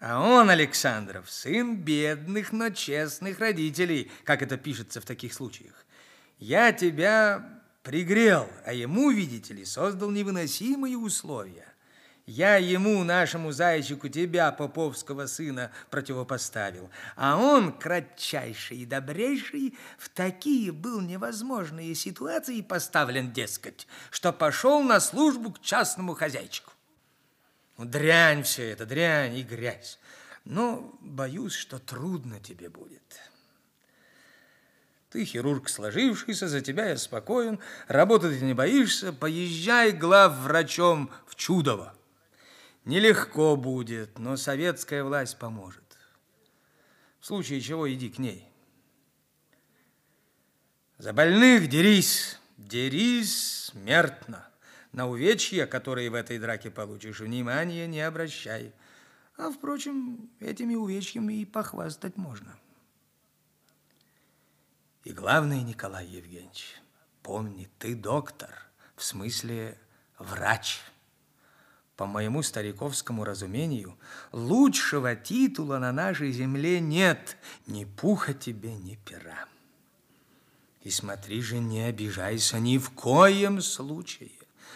А 0.00 0.20
он, 0.20 0.50
Александров, 0.50 1.30
сын 1.30 1.76
бедных, 1.76 2.52
но 2.52 2.70
честных 2.70 3.38
родителей, 3.38 4.10
как 4.24 4.42
это 4.42 4.58
пишется 4.58 5.00
в 5.00 5.06
таких 5.06 5.32
случаях. 5.32 5.86
Я 6.38 6.72
тебя 6.72 7.62
пригрел, 7.82 8.50
а 8.66 8.72
ему, 8.72 9.10
видите 9.10 9.54
ли, 9.54 9.64
создал 9.64 10.10
невыносимые 10.10 10.98
условия. 10.98 11.72
Я 12.26 12.56
ему, 12.56 13.04
нашему 13.04 13.52
зайчику, 13.52 14.08
тебя, 14.08 14.50
поповского 14.50 15.26
сына, 15.26 15.70
противопоставил. 15.90 16.90
А 17.14 17.36
он, 17.36 17.72
кратчайший 17.72 18.78
и 18.78 18.84
добрейший, 18.84 19.78
в 19.96 20.08
такие 20.08 20.72
был 20.72 21.00
невозможные 21.00 21.94
ситуации 21.94 22.62
поставлен, 22.62 23.32
дескать, 23.32 23.86
что 24.10 24.32
пошел 24.32 24.82
на 24.82 24.98
службу 24.98 25.52
к 25.52 25.60
частному 25.60 26.14
хозяйчику. 26.14 26.72
Ну, 27.78 27.84
дрянь 27.84 28.42
все 28.42 28.70
это, 28.70 28.86
дрянь 28.86 29.36
и 29.36 29.44
грязь. 29.44 30.00
Но 30.44 30.98
боюсь, 31.00 31.54
что 31.54 31.78
трудно 31.78 32.40
тебе 32.40 32.68
будет. 32.68 33.20
Ты 35.10 35.24
хирург 35.24 35.68
сложившийся, 35.68 36.48
за 36.48 36.60
тебя 36.60 36.88
я 36.88 36.96
спокоен, 36.96 37.60
работать 37.86 38.42
не 38.42 38.52
боишься, 38.52 39.12
поезжай 39.12 39.92
главврачом 39.92 41.12
в 41.26 41.36
Чудово. 41.36 41.95
Нелегко 42.86 43.56
будет, 43.56 44.16
но 44.16 44.36
советская 44.36 45.02
власть 45.02 45.38
поможет. 45.40 45.82
В 47.18 47.26
случае 47.26 47.60
чего 47.60 47.92
иди 47.92 48.08
к 48.08 48.18
ней. 48.18 48.48
За 50.96 51.12
больных 51.12 51.68
дерись, 51.68 52.38
дерись 52.56 53.64
смертно. 53.72 54.48
На 54.92 55.08
увечья, 55.08 55.66
которые 55.66 56.10
в 56.10 56.14
этой 56.14 56.38
драке 56.38 56.70
получишь, 56.70 57.18
внимания 57.18 57.88
не 57.88 58.00
обращай. 58.02 58.72
А, 59.36 59.50
впрочем, 59.50 60.30
этими 60.38 60.76
увечьями 60.76 61.34
и 61.34 61.44
похвастать 61.44 62.16
можно. 62.16 62.56
И 65.02 65.12
главное, 65.12 65.62
Николай 65.62 66.06
Евгеньевич, 66.06 66.80
помни, 67.24 67.68
ты 67.80 67.96
доктор, 67.96 68.70
в 68.94 69.02
смысле 69.02 69.76
врач. 70.20 70.80
По 71.96 72.04
моему 72.04 72.42
стариковскому 72.42 73.24
разумению, 73.24 73.98
лучшего 74.30 75.16
титула 75.16 75.78
на 75.78 75.92
нашей 75.92 76.30
земле 76.30 76.78
нет. 76.78 77.38
Ни 77.66 77.84
пуха 77.84 78.34
тебе, 78.34 78.74
ни 78.74 78.96
пера. 78.96 79.46
И 80.82 80.90
смотри 80.90 81.40
же, 81.40 81.58
не 81.58 81.82
обижайся 81.82 82.60
ни 82.60 82.76
в 82.76 82.90
коем 82.90 83.62
случае. 83.62 84.30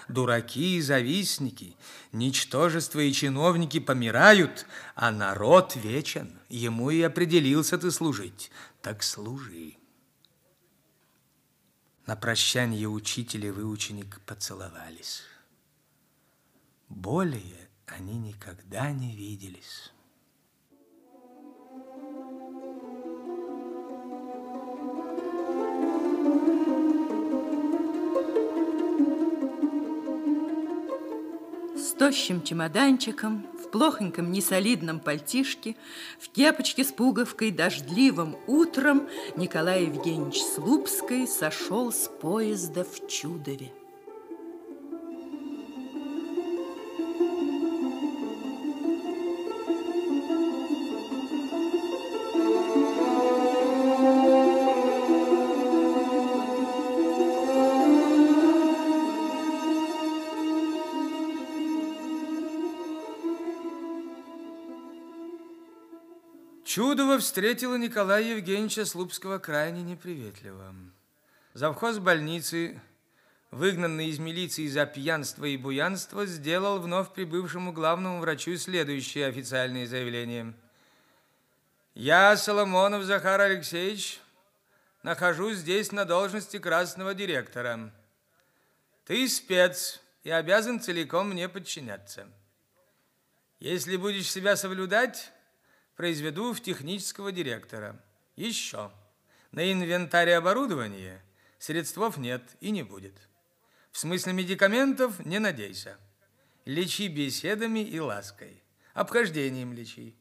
Дураки 0.09 0.79
и 0.79 0.81
завистники, 0.81 1.77
ничтожества 2.11 3.01
и 3.01 3.13
чиновники 3.13 3.79
помирают, 3.79 4.67
а 4.95 5.13
народ 5.13 5.77
вечен. 5.77 6.41
Ему 6.49 6.91
и 6.91 7.03
определился 7.03 7.79
ты 7.79 7.91
служить, 7.91 8.51
так 8.81 9.03
служи. 9.03 9.77
На 12.07 12.17
прощание 12.17 12.89
учитель 12.89 13.47
и 13.47 13.51
выученик 13.51 14.21
поцеловались. 14.23 15.23
Более 16.91 17.71
они 17.87 18.19
никогда 18.19 18.91
не 18.91 19.15
виделись. 19.15 19.93
С 31.77 31.93
тощим 31.93 32.43
чемоданчиком, 32.43 33.47
в 33.65 33.71
плохоньком 33.71 34.33
несолидном 34.33 34.99
пальтишке, 34.99 35.77
в 36.19 36.29
кепочке 36.29 36.83
с 36.83 36.91
пуговкой 36.91 37.53
дождливым 37.53 38.37
утром 38.49 39.09
Николай 39.37 39.85
Евгеньевич 39.85 40.43
Слупский 40.43 41.29
сошел 41.29 41.93
с 41.93 42.11
поезда 42.21 42.85
в 42.85 43.07
Чудове. 43.09 43.73
Чудово 66.73 67.19
встретила 67.19 67.75
Николая 67.75 68.23
Евгеньевича 68.23 68.85
Слупского 68.85 69.41
крайне 69.41 69.83
неприветливо. 69.83 70.73
Завхоз 71.53 71.99
больницы, 71.99 72.81
выгнанный 73.51 74.07
из 74.07 74.21
милиции 74.21 74.69
за 74.69 74.87
пьянство 74.87 75.47
и 75.47 75.57
буянство, 75.57 76.27
сделал 76.27 76.79
вновь 76.79 77.13
прибывшему 77.13 77.73
главному 77.73 78.21
врачу 78.21 78.57
следующее 78.57 79.27
официальное 79.27 79.85
заявление. 79.85 80.55
«Я, 81.95 82.37
Соломонов 82.37 83.03
Захар 83.03 83.41
Алексеевич, 83.41 84.21
нахожусь 85.03 85.57
здесь 85.57 85.91
на 85.91 86.05
должности 86.05 86.61
красного 86.61 87.15
директора. 87.15 87.93
Ты 89.07 89.29
спец 89.29 90.01
и 90.23 90.31
обязан 90.31 90.79
целиком 90.79 91.31
мне 91.31 91.49
подчиняться. 91.49 92.29
Если 93.59 93.97
будешь 93.97 94.31
себя 94.31 94.55
соблюдать, 94.55 95.33
произведу 96.01 96.55
в 96.55 96.63
технического 96.63 97.31
директора. 97.31 98.03
Еще. 98.35 98.91
На 99.53 99.71
инвентарь 99.71 100.31
оборудования 100.31 101.23
средств 101.59 102.17
нет 102.17 102.43
и 102.61 102.71
не 102.71 102.83
будет. 102.83 103.13
В 103.93 103.99
смысле 103.99 104.33
медикаментов 104.33 105.23
не 105.27 105.39
надейся. 105.39 105.99
Лечи 106.65 107.07
беседами 107.09 107.81
и 107.81 108.01
лаской. 108.01 108.63
Обхождением 108.95 109.75
лечи. 109.75 110.17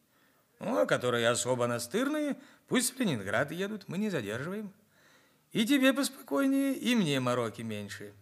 Ну, 0.59 0.79
а 0.79 0.85
которые 0.85 1.29
особо 1.29 1.65
настырные, 1.65 2.35
пусть 2.67 2.93
в 2.93 2.99
Ленинград 2.99 3.53
едут, 3.53 3.87
мы 3.87 3.97
не 3.99 4.09
задерживаем. 4.09 4.73
И 5.53 5.65
тебе 5.65 5.93
поспокойнее, 5.93 6.73
и 6.73 6.93
мне 6.93 7.21
мороки 7.21 7.61
меньше. 7.61 8.13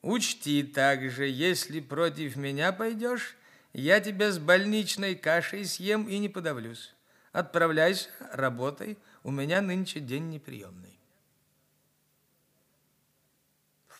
Учти 0.00 0.62
также, 0.62 1.26
если 1.26 1.80
против 1.80 2.36
меня 2.36 2.72
пойдешь, 2.72 3.36
я 3.72 4.00
тебя 4.00 4.32
с 4.32 4.38
больничной 4.38 5.14
кашей 5.14 5.64
съем 5.64 6.08
и 6.08 6.18
не 6.18 6.28
подавлюсь. 6.28 6.94
Отправляйся, 7.32 8.08
работай, 8.32 8.98
у 9.22 9.30
меня 9.30 9.60
нынче 9.60 10.00
день 10.00 10.30
неприемный. 10.30 10.98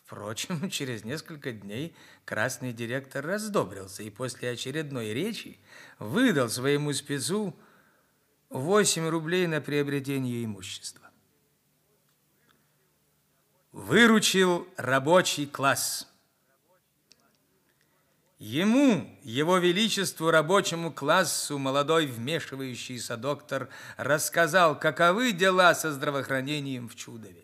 Впрочем, 0.09 0.69
через 0.71 1.03
несколько 1.03 1.51
дней 1.51 1.95
красный 2.25 2.73
директор 2.73 3.23
раздобрился 3.23 4.01
и 4.01 4.09
после 4.09 4.49
очередной 4.49 5.13
речи 5.13 5.59
выдал 5.99 6.49
своему 6.49 6.93
спецу 6.93 7.55
8 8.49 9.07
рублей 9.07 9.45
на 9.45 9.61
приобретение 9.61 10.43
имущества. 10.43 11.11
Выручил 13.71 14.67
рабочий 14.77 15.45
класс. 15.45 16.08
Ему, 18.39 19.19
его 19.21 19.57
величеству 19.57 20.31
рабочему 20.31 20.93
классу, 20.93 21.57
молодой 21.57 22.05
вмешивающийся 22.05 23.17
доктор 23.17 23.67
рассказал, 23.97 24.79
каковы 24.79 25.33
дела 25.33 25.75
со 25.75 25.91
здравоохранением 25.91 26.87
в 26.87 26.95
Чудове. 26.95 27.43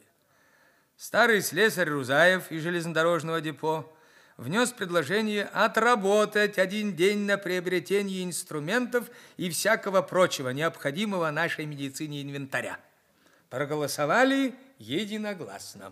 Старый 0.95 1.41
слесарь 1.41 1.89
Рузаев 1.89 2.49
из 2.49 2.63
железнодорожного 2.63 3.41
депо 3.41 3.93
внес 4.37 4.71
предложение 4.71 5.43
отработать 5.43 6.57
один 6.57 6.95
день 6.95 7.25
на 7.25 7.37
приобретение 7.37 8.23
инструментов 8.23 9.09
и 9.35 9.49
всякого 9.49 10.01
прочего 10.01 10.51
необходимого 10.51 11.29
нашей 11.29 11.65
медицине 11.65 12.21
инвентаря. 12.21 12.79
Проголосовали 13.49 14.55
единогласно. 14.79 15.91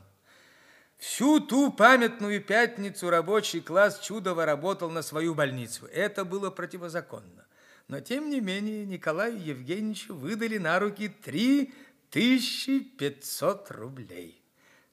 Всю 1.03 1.41
ту 1.41 1.69
памятную 1.69 2.41
пятницу 2.41 3.09
рабочий 3.09 3.59
класс 3.59 3.99
Чудова 3.99 4.45
работал 4.45 4.89
на 4.89 5.01
свою 5.01 5.35
больницу. 5.35 5.85
Это 5.87 6.23
было 6.23 6.49
противозаконно. 6.49 7.45
Но, 7.89 7.99
тем 7.99 8.29
не 8.29 8.39
менее, 8.39 8.85
Николаю 8.85 9.37
Евгеньевичу 9.37 10.15
выдали 10.15 10.57
на 10.57 10.79
руки 10.79 11.09
3500 11.09 13.71
рублей. 13.71 14.41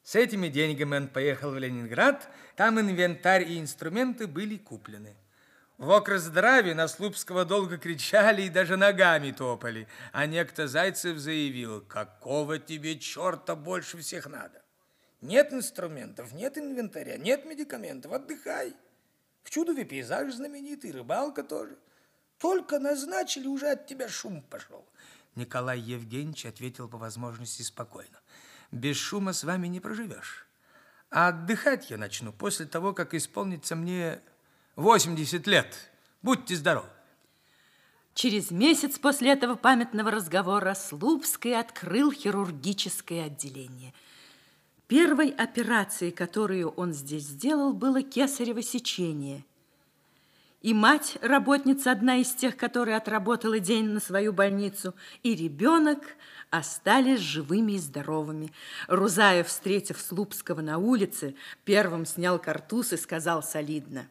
С 0.03 0.17
этими 0.17 0.49
деньгами 0.49 0.97
он 0.97 1.07
поехал 1.07 1.53
в 1.53 1.59
Ленинград, 1.59 2.29
там 2.57 2.81
инвентарь 2.81 3.45
и 3.45 3.61
инструменты 3.61 4.27
были 4.27 4.57
куплены. 4.57 5.15
В 5.79 5.93
Окроздраве 5.93 6.75
на 6.75 6.89
Слупского 6.89 7.45
долго 7.45 7.79
кричали 7.79 8.43
и 8.43 8.49
даже 8.49 8.77
ногами 8.77 9.31
топали, 9.31 9.87
а 10.11 10.27
некто 10.27 10.67
Зайцев 10.67 11.19
заявил, 11.19 11.83
какого 11.83 12.59
тебе 12.59 12.99
черта 12.99 13.55
больше 13.55 13.99
всех 13.99 14.27
надо? 14.27 14.60
Нет 15.21 15.53
инструментов, 15.53 16.33
нет 16.33 16.57
инвентаря, 16.57 17.19
нет 17.19 17.45
медикаментов. 17.45 18.13
Отдыхай. 18.13 18.75
В 19.43 19.51
чудове 19.51 19.85
пейзаж 19.85 20.33
знаменитый, 20.33 20.93
рыбалка 20.93 21.43
тоже. 21.43 21.77
Только 22.39 22.79
назначили, 22.79 23.47
уже 23.47 23.69
от 23.69 23.87
тебя 23.87 24.09
шум 24.09 24.43
пошел. 24.43 24.87
Николай 25.35 25.79
Евгеньевич 25.79 26.47
ответил 26.47 26.89
по 26.89 26.97
возможности 26.97 27.63
спокойно. 27.63 28.19
Без 28.73 28.97
шума 28.97 29.33
с 29.35 29.45
вами 29.45 29.67
не 29.67 29.79
проживешь. 29.79 30.47
А 31.11 31.29
отдыхать 31.29 31.91
я 31.91 31.99
начну 31.99 32.33
после 32.33 32.67
того, 32.67 32.95
как 32.95 33.13
исполнится 33.15 33.77
мне 33.77 34.21
80 34.77 35.47
лет. 35.47 35.91
Будьте 36.23 36.57
здоровы. 36.57 36.89
Через 38.15 38.51
месяц 38.51 38.99
после 38.99 39.33
этого 39.33 39.55
памятного 39.55 40.11
разговора 40.11 40.75
Слупский 40.75 41.59
открыл 41.59 42.11
хирургическое 42.11 43.27
отделение– 43.27 43.93
Первой 44.91 45.29
операцией, 45.29 46.11
которую 46.11 46.71
он 46.71 46.93
здесь 46.93 47.23
сделал, 47.23 47.73
было 47.73 48.03
кесарево 48.03 48.61
сечение. 48.61 49.45
И 50.63 50.75
мать, 50.75 51.17
работница, 51.23 51.93
одна 51.93 52.17
из 52.17 52.35
тех, 52.35 52.57
которая 52.57 52.97
отработала 52.97 53.61
день 53.61 53.85
на 53.91 54.01
свою 54.01 54.33
больницу, 54.33 54.97
и 55.23 55.37
ребенок 55.37 56.01
остались 56.51 57.21
живыми 57.21 57.75
и 57.75 57.79
здоровыми. 57.79 58.53
Рузаев, 58.89 59.47
встретив 59.47 60.01
Слупского 60.01 60.61
на 60.61 60.79
улице, 60.79 61.37
первым 61.65 62.05
снял 62.05 62.41
картуз 62.41 62.93
и 62.93 62.97
сказал 62.97 63.45
солидно. 63.45 64.09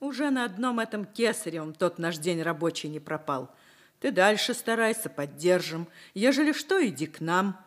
Уже 0.00 0.30
на 0.30 0.46
одном 0.46 0.80
этом 0.80 1.04
кесаревом 1.04 1.74
тот 1.74 1.98
наш 1.98 2.16
день 2.16 2.40
рабочий 2.40 2.88
не 2.88 2.98
пропал. 2.98 3.54
Ты 4.00 4.10
дальше 4.10 4.54
старайся, 4.54 5.10
поддержим. 5.10 5.86
Ежели 6.14 6.52
что, 6.52 6.82
иди 6.82 7.06
к 7.06 7.20
нам. 7.20 7.62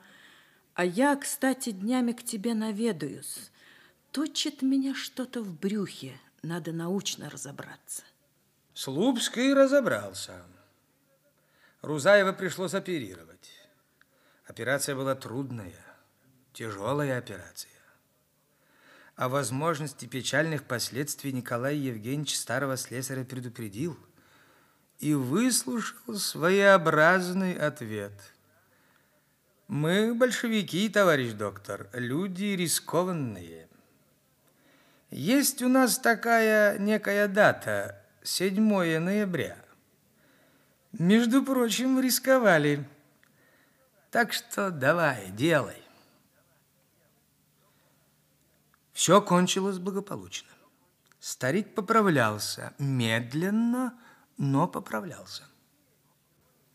А 0.77 0.85
я, 0.85 1.15
кстати, 1.15 1.71
днями 1.71 2.11
к 2.11 2.23
тебе 2.23 2.53
наведаюсь. 2.53 3.49
Точит 4.11 4.61
меня 4.61 4.93
что-то 4.93 5.41
в 5.41 5.51
брюхе. 5.59 6.19
Надо 6.43 6.71
научно 6.71 7.31
разобраться. 7.31 8.03
Слупский 8.75 9.55
разобрался. 9.55 10.43
Рузаева 11.81 12.31
пришлось 12.31 12.75
оперировать. 12.75 13.49
Операция 14.45 14.95
была 14.95 15.15
трудная, 15.15 15.83
тяжелая 16.53 17.17
операция. 17.17 17.71
О 19.15 19.29
возможности 19.29 20.05
печальных 20.05 20.63
последствий 20.65 21.31
Николай 21.31 21.75
Евгеньевич 21.75 22.37
старого 22.37 22.77
слесаря 22.77 23.25
предупредил 23.25 23.97
и 24.99 25.15
выслушал 25.15 26.13
своеобразный 26.19 27.55
ответ– 27.55 28.13
мы, 29.67 30.13
большевики, 30.13 30.87
товарищ 30.89 31.33
доктор, 31.33 31.89
люди 31.93 32.45
рискованные. 32.55 33.67
Есть 35.09 35.61
у 35.61 35.67
нас 35.67 35.99
такая 35.99 36.77
некая 36.77 37.27
дата, 37.27 38.01
7 38.23 38.99
ноября. 38.99 39.57
Между 40.93 41.43
прочим, 41.43 41.99
рисковали. 41.99 42.87
Так 44.09 44.33
что 44.33 44.71
давай, 44.71 45.31
делай. 45.31 45.81
Все 48.93 49.21
кончилось 49.21 49.77
благополучно. 49.77 50.49
Старик 51.19 51.75
поправлялся, 51.75 52.73
медленно, 52.79 53.93
но 54.37 54.67
поправлялся. 54.67 55.43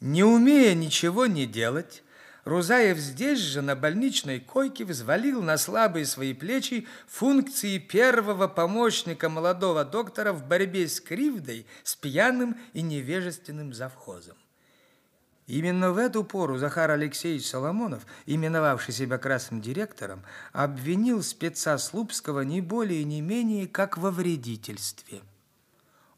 Не 0.00 0.24
умея 0.24 0.74
ничего 0.74 1.26
не 1.26 1.46
делать, 1.46 2.02
Рузаев 2.44 2.98
здесь 2.98 3.38
же, 3.38 3.62
на 3.62 3.76
больничной 3.76 4.40
койке, 4.40 4.84
взвалил 4.84 5.42
на 5.42 5.56
слабые 5.56 6.06
свои 6.06 6.34
плечи 6.34 6.88
функции 7.06 7.78
первого 7.78 8.48
помощника 8.48 9.28
молодого 9.28 9.84
доктора 9.84 10.32
в 10.32 10.44
борьбе 10.46 10.88
с 10.88 11.00
кривдой, 11.00 11.66
с 11.84 11.94
пьяным 11.94 12.56
и 12.72 12.82
невежественным 12.82 13.72
завхозом. 13.72 14.36
Именно 15.46 15.92
в 15.92 15.98
эту 15.98 16.24
пору 16.24 16.58
Захар 16.58 16.90
Алексеевич 16.90 17.46
Соломонов, 17.46 18.06
именовавший 18.26 18.94
себя 18.94 19.18
красным 19.18 19.60
директором, 19.60 20.22
обвинил 20.52 21.22
спеца 21.22 21.78
Слупского 21.78 22.40
не 22.40 22.60
более 22.60 23.02
и 23.02 23.04
не 23.04 23.20
менее, 23.20 23.68
как 23.68 23.98
во 23.98 24.10
вредительстве. 24.10 25.20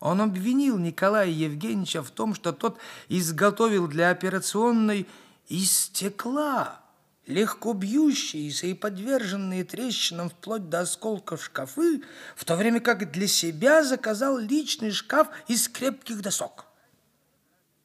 Он 0.01 0.21
обвинил 0.21 0.79
Николая 0.79 1.29
Евгеньевича 1.29 2.03
в 2.03 2.11
том, 2.11 2.35
что 2.35 2.53
тот 2.53 2.79
изготовил 3.09 3.89
для 3.89 4.11
операционной 4.11 5.07
из 5.49 5.71
стекла, 5.71 6.81
легко 7.27 7.73
бьющиеся 7.73 8.67
и 8.67 8.75
подверженные 8.75 9.65
трещинам 9.65 10.31
вплоть 10.31 10.69
до 10.69 10.81
осколков 10.81 11.45
шкафы, 11.45 12.03
в 12.37 12.45
то 12.45 12.57
время 12.57 12.81
как 12.81 13.11
для 13.11 13.27
себя 13.27 13.83
заказал 13.83 14.39
личный 14.39 14.91
шкаф 14.91 15.29
из 15.49 15.69
крепких 15.69 16.21
досок. 16.21 16.67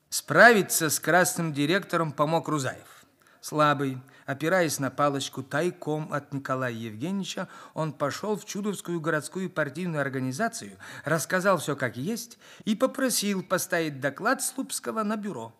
Справиться 0.10 0.90
с 0.90 1.00
красным 1.00 1.54
директором 1.54 2.12
помог 2.12 2.48
Рузаев. 2.48 3.06
Слабый, 3.42 4.00
опираясь 4.26 4.80
на 4.80 4.92
палочку 4.92 5.44
тайком 5.44 6.12
от 6.12 6.34
Николая 6.34 6.74
Евгеньевича, 6.74 7.48
он 7.74 7.94
пошел 7.94 8.36
в 8.36 8.46
Чудовскую 8.46 9.00
городскую 9.00 9.50
партийную 9.50 10.02
организацию, 10.02 10.78
рассказал 11.06 11.58
все 11.60 11.76
как 11.76 11.96
есть 11.96 12.38
и 12.66 12.76
попросил 12.76 13.44
поставить 13.44 14.02
доклад 14.02 14.42
Слупского 14.42 15.04
на 15.04 15.16
бюро. 15.16 15.54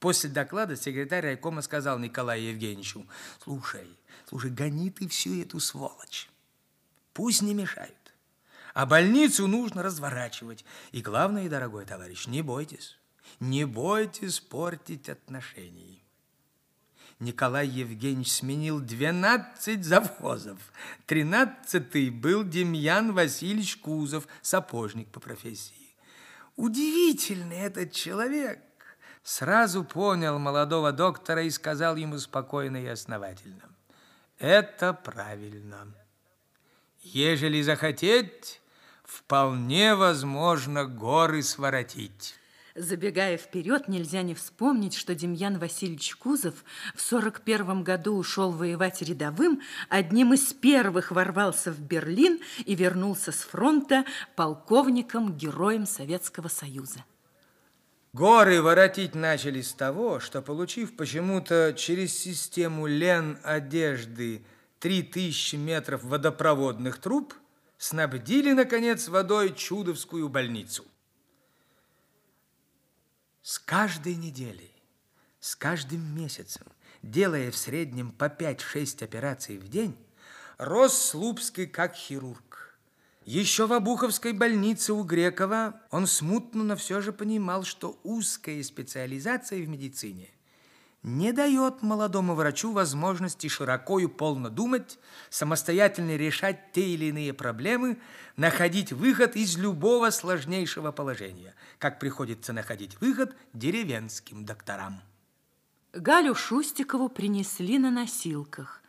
После 0.00 0.30
доклада 0.30 0.76
секретарь 0.76 1.24
райкома 1.24 1.60
сказал 1.62 1.98
Николаю 1.98 2.50
Евгеньевичу, 2.50 3.06
слушай, 3.42 3.88
слушай, 4.26 4.50
гони 4.50 4.90
ты 4.90 5.08
всю 5.08 5.42
эту 5.42 5.58
сволочь. 5.58 6.28
Пусть 7.12 7.42
не 7.42 7.52
мешают. 7.52 7.94
А 8.74 8.86
больницу 8.86 9.48
нужно 9.48 9.82
разворачивать. 9.82 10.64
И 10.92 11.02
главное, 11.02 11.48
дорогой 11.48 11.84
товарищ, 11.84 12.28
не 12.28 12.42
бойтесь. 12.42 12.96
Не 13.40 13.64
бойтесь 13.64 14.38
портить 14.38 15.08
отношения. 15.08 15.98
Николай 17.18 17.66
Евгеньевич 17.66 18.30
сменил 18.30 18.78
12 18.78 19.84
завхозов. 19.84 20.58
Тринадцатый 21.06 22.10
был 22.10 22.44
Демьян 22.44 23.12
Васильевич 23.12 23.78
Кузов, 23.78 24.28
сапожник 24.40 25.08
по 25.08 25.18
профессии. 25.18 25.96
Удивительный 26.54 27.58
этот 27.58 27.90
человек. 27.90 28.60
Сразу 29.28 29.84
понял 29.84 30.38
молодого 30.38 30.90
доктора 30.90 31.42
и 31.42 31.50
сказал 31.50 31.96
ему 31.96 32.18
спокойно 32.18 32.78
и 32.78 32.86
основательно. 32.86 33.68
Это 34.38 34.94
правильно. 34.94 35.86
Ежели 37.02 37.60
захотеть, 37.60 38.62
вполне 39.04 39.94
возможно 39.94 40.86
горы 40.86 41.42
своротить. 41.42 42.36
Забегая 42.74 43.36
вперед, 43.36 43.86
нельзя 43.86 44.22
не 44.22 44.34
вспомнить, 44.34 44.94
что 44.94 45.14
Демьян 45.14 45.58
Васильевич 45.58 46.16
Кузов 46.16 46.64
в 46.94 47.02
41 47.02 47.84
году 47.84 48.16
ушел 48.16 48.50
воевать 48.50 49.02
рядовым, 49.02 49.60
одним 49.90 50.32
из 50.32 50.54
первых 50.54 51.10
ворвался 51.10 51.70
в 51.70 51.80
Берлин 51.80 52.40
и 52.64 52.74
вернулся 52.74 53.32
с 53.32 53.42
фронта 53.42 54.06
полковником, 54.36 55.36
героем 55.36 55.84
Советского 55.84 56.48
Союза. 56.48 57.04
Горы 58.12 58.62
воротить 58.62 59.14
начали 59.14 59.60
с 59.60 59.72
того, 59.74 60.18
что, 60.18 60.40
получив 60.40 60.96
почему-то 60.96 61.74
через 61.76 62.16
систему 62.18 62.86
лен 62.86 63.38
одежды 63.42 64.42
3000 64.80 65.56
метров 65.56 66.02
водопроводных 66.04 66.98
труб, 66.98 67.34
снабдили, 67.76 68.52
наконец, 68.52 69.08
водой 69.08 69.54
Чудовскую 69.54 70.28
больницу. 70.30 70.84
С 73.42 73.58
каждой 73.58 74.14
неделей, 74.14 74.72
с 75.40 75.54
каждым 75.54 76.00
месяцем, 76.16 76.66
делая 77.02 77.50
в 77.50 77.56
среднем 77.56 78.10
по 78.10 78.24
5-6 78.24 79.04
операций 79.04 79.58
в 79.58 79.68
день, 79.68 79.96
рос 80.56 80.96
Слупский 80.98 81.66
как 81.66 81.94
хирург. 81.94 82.47
Еще 83.28 83.66
в 83.66 83.74
Обуховской 83.74 84.32
больнице 84.32 84.94
у 84.94 85.02
Грекова 85.02 85.82
он 85.90 86.06
смутно, 86.06 86.64
но 86.64 86.76
все 86.76 87.02
же 87.02 87.12
понимал, 87.12 87.62
что 87.62 88.00
узкая 88.02 88.62
специализация 88.62 89.62
в 89.62 89.68
медицине 89.68 90.30
не 91.02 91.32
дает 91.32 91.82
молодому 91.82 92.34
врачу 92.34 92.72
возможности 92.72 93.46
широко 93.48 93.98
и 93.98 94.06
полно 94.06 94.48
думать, 94.48 94.98
самостоятельно 95.28 96.16
решать 96.16 96.72
те 96.72 96.88
или 96.88 97.10
иные 97.10 97.34
проблемы, 97.34 97.98
находить 98.38 98.92
выход 98.92 99.36
из 99.36 99.58
любого 99.58 100.08
сложнейшего 100.08 100.90
положения, 100.90 101.54
как 101.78 102.00
приходится 102.00 102.54
находить 102.54 102.98
выход 102.98 103.36
деревенским 103.52 104.46
докторам. 104.46 105.02
Галю 105.92 106.34
Шустикову 106.34 107.10
принесли 107.10 107.78
на 107.78 107.90
носилках. 107.90 108.82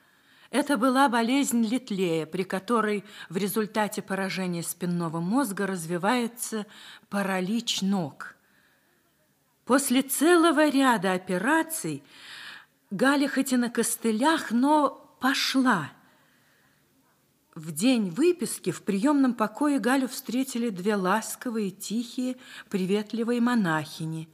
Это 0.51 0.77
была 0.77 1.09
болезнь 1.09 1.63
Литлея, 1.63 2.25
при 2.25 2.43
которой 2.43 3.03
в 3.29 3.37
результате 3.37 4.01
поражения 4.01 4.63
спинного 4.63 5.19
мозга 5.19 5.67
развивается 5.67 6.65
паралич 7.09 7.81
ног– 7.81 8.35
После 9.69 10.01
целого 10.01 10.67
ряда 10.67 11.13
операций 11.13 12.01
Галя 12.89 13.29
хоть 13.29 13.53
и 13.53 13.55
на 13.55 13.69
костылях, 13.69 14.49
но 14.49 15.15
пошла. 15.19 15.91
В 17.53 17.71
день 17.71 18.09
выписки 18.09 18.71
в 18.71 18.81
приемном 18.81 19.35
покое 19.35 19.77
Галю 19.77 20.07
встретили 20.07 20.71
две 20.71 20.95
ласковые, 20.95 21.69
тихие, 21.69 22.37
приветливые 22.71 23.41
монахини. 23.41 24.27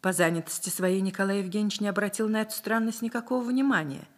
По 0.00 0.12
занятости 0.12 0.70
своей 0.70 1.02
Николай 1.02 1.38
Евгеньевич 1.38 1.78
не 1.78 1.86
обратил 1.86 2.28
на 2.28 2.42
эту 2.42 2.56
странность 2.56 3.00
никакого 3.00 3.44
внимания. 3.44 4.08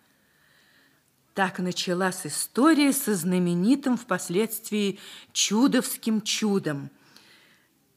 Так 1.37 1.59
началась 1.59 2.27
история 2.27 2.95
со 2.95 3.15
знаменитым 3.15 3.99
впоследствии 3.99 4.99
чудовским 5.35 6.23
чудом– 6.23 6.91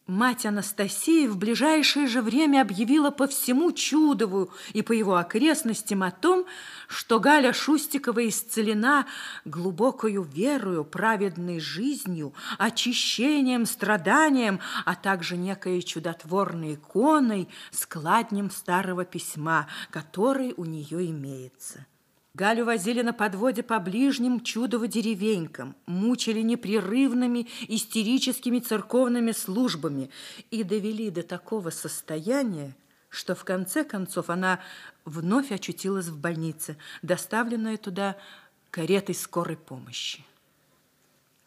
Мать 0.08 0.48
Анастасия 0.48 1.30
в 1.30 1.38
ближайшее 1.38 2.08
же 2.08 2.24
время 2.24 2.64
объявила 2.64 3.12
по 3.12 3.28
всему 3.28 3.72
Чудову 3.72 4.52
и 4.74 4.82
по 4.82 4.92
его 4.92 5.18
окрестностям 5.18 6.02
о 6.02 6.10
том, 6.10 6.48
что 6.88 7.20
Галя 7.20 7.54
Шустикова 7.54 8.28
исцелена 8.28 9.06
глубокою 9.46 10.24
верою, 10.24 10.84
праведной 10.84 11.60
жизнью, 11.60 12.34
очищением, 12.58 13.68
страданием, 13.68 14.60
а 14.84 14.96
также 14.96 15.38
некой 15.38 15.84
чудотворной 15.84 16.74
иконой, 16.74 17.48
складнем 17.70 18.50
старого 18.50 19.06
письма, 19.06 19.68
который 19.92 20.56
у 20.58 20.66
нее 20.66 21.12
имеется. 21.12 21.86
Галю 22.36 22.66
возили 22.66 23.02
на 23.02 23.12
подводе 23.12 23.64
по 23.64 23.80
ближним 23.80 24.42
чудово-деревенькам, 24.42 25.76
мучили 25.88 26.42
непрерывными 26.42 27.48
истерическими 27.68 28.60
церковными 28.60 29.32
службами 29.32 30.12
и 30.52 30.64
довели 30.64 31.10
до 31.10 31.24
такого 31.24 31.72
состояния, 31.72 32.76
что 33.10 33.34
в 33.34 33.44
конце 33.44 33.84
концов 33.84 34.30
она 34.30 34.60
вновь 35.06 35.52
очутилась 35.52 36.06
в 36.06 36.20
больнице, 36.20 36.78
доставленная 37.02 37.78
туда 37.78 38.16
каретой 38.70 39.16
скорой 39.16 39.58
помощи. 39.58 40.24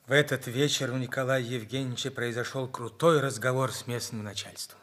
В 0.06 0.10
этот 0.10 0.48
вечер 0.48 0.90
у 0.92 0.98
Николая 0.98 1.40
Евгеньевича 1.40 2.10
произошел 2.10 2.66
крутой 2.66 3.20
разговор 3.20 3.70
с 3.72 3.86
местным 3.86 4.24
начальством. 4.24 4.81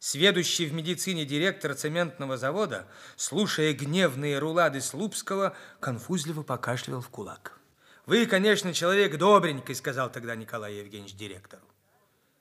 Сведущий 0.00 0.64
в 0.64 0.72
медицине 0.72 1.26
директор 1.26 1.74
цементного 1.74 2.38
завода, 2.38 2.88
слушая 3.16 3.74
гневные 3.74 4.38
рулады 4.38 4.80
Слупского, 4.80 5.54
конфузливо 5.78 6.42
покашливал 6.42 7.02
в 7.02 7.10
кулак. 7.10 7.60
«Вы, 8.06 8.24
конечно, 8.24 8.72
человек 8.72 9.18
добренький», 9.18 9.74
сказал 9.74 10.10
тогда 10.10 10.34
Николай 10.34 10.76
Евгеньевич 10.76 11.14
директору. 11.16 11.62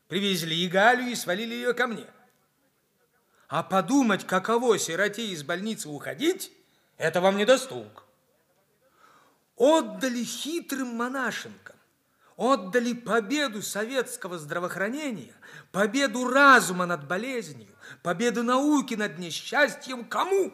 «Привезли 0.08 0.70
Галю 0.70 1.08
и 1.08 1.16
свалили 1.16 1.54
ее 1.54 1.74
ко 1.74 1.88
мне. 1.88 2.08
А 3.50 3.62
подумать, 3.62 4.26
каково 4.26 4.80
сироте 4.80 5.28
из 5.28 5.44
больницы 5.44 5.90
уходить, 5.90 6.54
это 6.98 7.20
вам 7.20 7.36
не 7.36 7.44
достуг. 7.44 8.06
Отдали 9.58 10.24
хитрым 10.24 10.96
монашенкам 10.96 11.76
отдали 12.40 12.94
победу 12.94 13.62
советского 13.62 14.40
здравоохранения, 14.40 15.36
победу 15.74 16.26
разума 16.26 16.86
над 16.86 17.06
болезнью, 17.06 17.76
победу 18.02 18.44
науки 18.44 18.94
над 18.94 19.20
несчастьем 19.20 20.06
кому? 20.06 20.54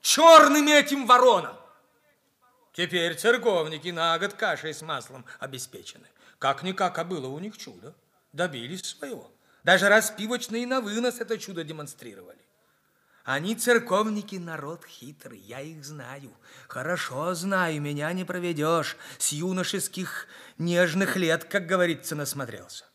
Черным 0.00 0.66
этим 0.66 1.06
воронам. 1.06 1.56
Теперь 2.72 3.16
церковники 3.16 3.88
на 3.88 4.18
год 4.18 4.34
кашей 4.34 4.74
с 4.74 4.82
маслом 4.82 5.24
обеспечены. 5.38 6.08
Как-никак, 6.40 6.98
а 6.98 7.04
было 7.04 7.28
у 7.28 7.38
них 7.38 7.56
чудо. 7.56 7.94
Добились 8.32 8.84
своего. 8.84 9.30
Даже 9.62 9.88
распивочные 9.88 10.66
на 10.66 10.80
вынос 10.80 11.20
это 11.20 11.38
чудо 11.38 11.62
демонстрировали. 11.62 12.40
Они 13.28 13.54
церковники, 13.54 14.36
народ 14.36 14.86
хитрый, 14.86 15.38
я 15.40 15.60
их 15.60 15.84
знаю. 15.84 16.32
Хорошо 16.66 17.34
знаю, 17.34 17.78
меня 17.82 18.10
не 18.14 18.24
проведешь. 18.24 18.96
С 19.18 19.32
юношеских 19.32 20.26
нежных 20.56 21.14
лет, 21.14 21.44
как 21.44 21.66
говорится, 21.66 22.16
насмотрелся. 22.16 22.86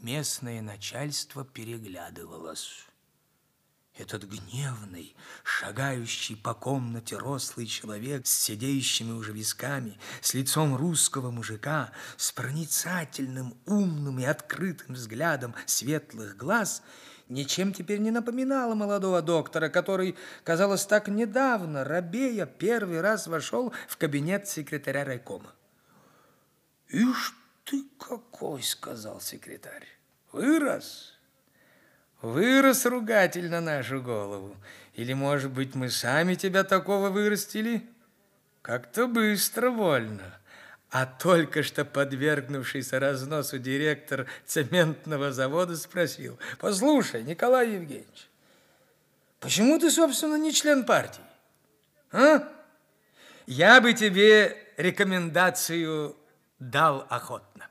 Местное 0.00 0.62
начальство 0.62 1.44
переглядывалось. 1.44 2.86
Этот 3.98 4.24
гневный, 4.24 5.14
шагающий 5.44 6.36
по 6.36 6.54
комнате 6.54 7.18
рослый 7.18 7.66
человек 7.66 8.26
с 8.26 8.32
сидеющими 8.32 9.12
уже 9.12 9.32
висками, 9.32 9.98
с 10.22 10.32
лицом 10.32 10.74
русского 10.74 11.30
мужика, 11.30 11.92
с 12.16 12.32
проницательным, 12.32 13.58
умным 13.66 14.20
и 14.20 14.24
открытым 14.24 14.94
взглядом 14.94 15.54
светлых 15.66 16.34
глаз– 16.38 16.82
ничем 17.30 17.72
теперь 17.72 18.00
не 18.00 18.10
напоминала 18.10 18.74
молодого 18.74 19.22
доктора, 19.22 19.68
который, 19.68 20.16
казалось, 20.44 20.84
так 20.84 21.08
недавно, 21.08 21.84
рабея, 21.84 22.44
первый 22.44 23.00
раз 23.00 23.26
вошел 23.26 23.72
в 23.88 23.96
кабинет 23.96 24.48
секретаря 24.48 25.04
райкома. 25.04 25.54
«Ишь 26.88 27.34
ты 27.64 27.84
какой!»— 27.98 28.62
сказал 28.64 29.20
секретарь. 29.20 29.86
«Вырос! 30.32 31.14
Вырос 32.22 32.84
ругатель 32.84 33.48
на 33.48 33.60
нашу 33.60 34.02
голову. 34.02 34.56
Или, 34.94 35.14
может 35.14 35.52
быть, 35.52 35.74
мы 35.74 35.88
сами 35.88 36.34
тебя 36.34 36.64
такого 36.64 37.08
вырастили? 37.08 37.88
Как-то 38.60 39.06
быстро 39.06 39.70
вольно. 39.70 40.39
А 40.90 41.06
только 41.06 41.62
что 41.62 41.84
подвергнувшийся 41.84 42.98
разносу 42.98 43.58
директор 43.58 44.26
цементного 44.44 45.32
завода 45.32 45.76
спросил, 45.76 46.38
«Послушай, 46.58 47.22
Николай 47.22 47.70
Евгеньевич, 47.70 48.28
почему 49.38 49.78
ты, 49.78 49.90
собственно, 49.90 50.34
не 50.34 50.52
член 50.52 50.84
партии? 50.84 51.22
А? 52.10 52.42
Я 53.46 53.80
бы 53.80 53.92
тебе 53.92 54.56
рекомендацию 54.76 56.16
дал 56.58 57.06
охотно». 57.08 57.68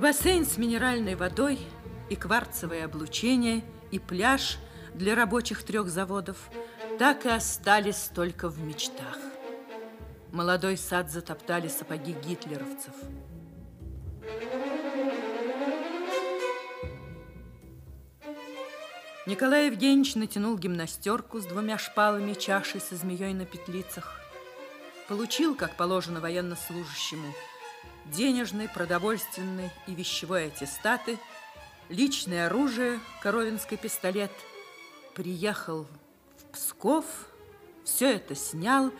Бассейн 0.00 0.46
с 0.46 0.56
минеральной 0.56 1.14
водой, 1.14 1.58
и 2.08 2.16
кварцевое 2.16 2.86
облучение, 2.86 3.62
и 3.90 3.98
пляж 3.98 4.58
для 4.94 5.14
рабочих 5.14 5.62
трех 5.62 5.88
заводов 5.88 6.50
так 6.98 7.26
и 7.26 7.28
остались 7.28 8.10
только 8.14 8.48
в 8.48 8.58
мечтах. 8.60 9.18
Молодой 10.32 10.76
сад 10.76 11.10
затоптали 11.10 11.68
сапоги 11.68 12.12
гитлеровцев. 12.12 12.94
Николай 19.26 19.66
Евгеньевич 19.66 20.14
натянул 20.14 20.56
гимнастерку 20.56 21.40
с 21.40 21.44
двумя 21.44 21.78
шпалами 21.78 22.34
чашей 22.34 22.80
со 22.80 22.96
змеей 22.96 23.34
на 23.34 23.44
петлицах. 23.44 24.18
Получил, 25.08 25.54
как 25.54 25.76
положено 25.76 26.20
военнослужащему, 26.20 27.32
денежный, 28.10 28.68
продовольственный 28.68 29.70
и 29.86 29.94
вещевой 29.94 30.46
аттестаты, 30.46 31.18
личное 31.88 32.46
оружие, 32.46 33.00
коровинский 33.22 33.76
пистолет. 33.76 34.30
Приехал 35.14 35.86
в 36.38 36.52
Псков, 36.52 37.04
все 37.84 38.14
это 38.14 38.34
снял 38.34 38.92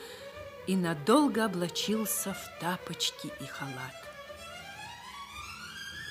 и 0.67 0.77
надолго 0.77 1.45
облачился 1.45 2.35
в 2.35 2.61
тапочки 2.61 3.27
и 3.41 3.47
халат. 3.47 3.95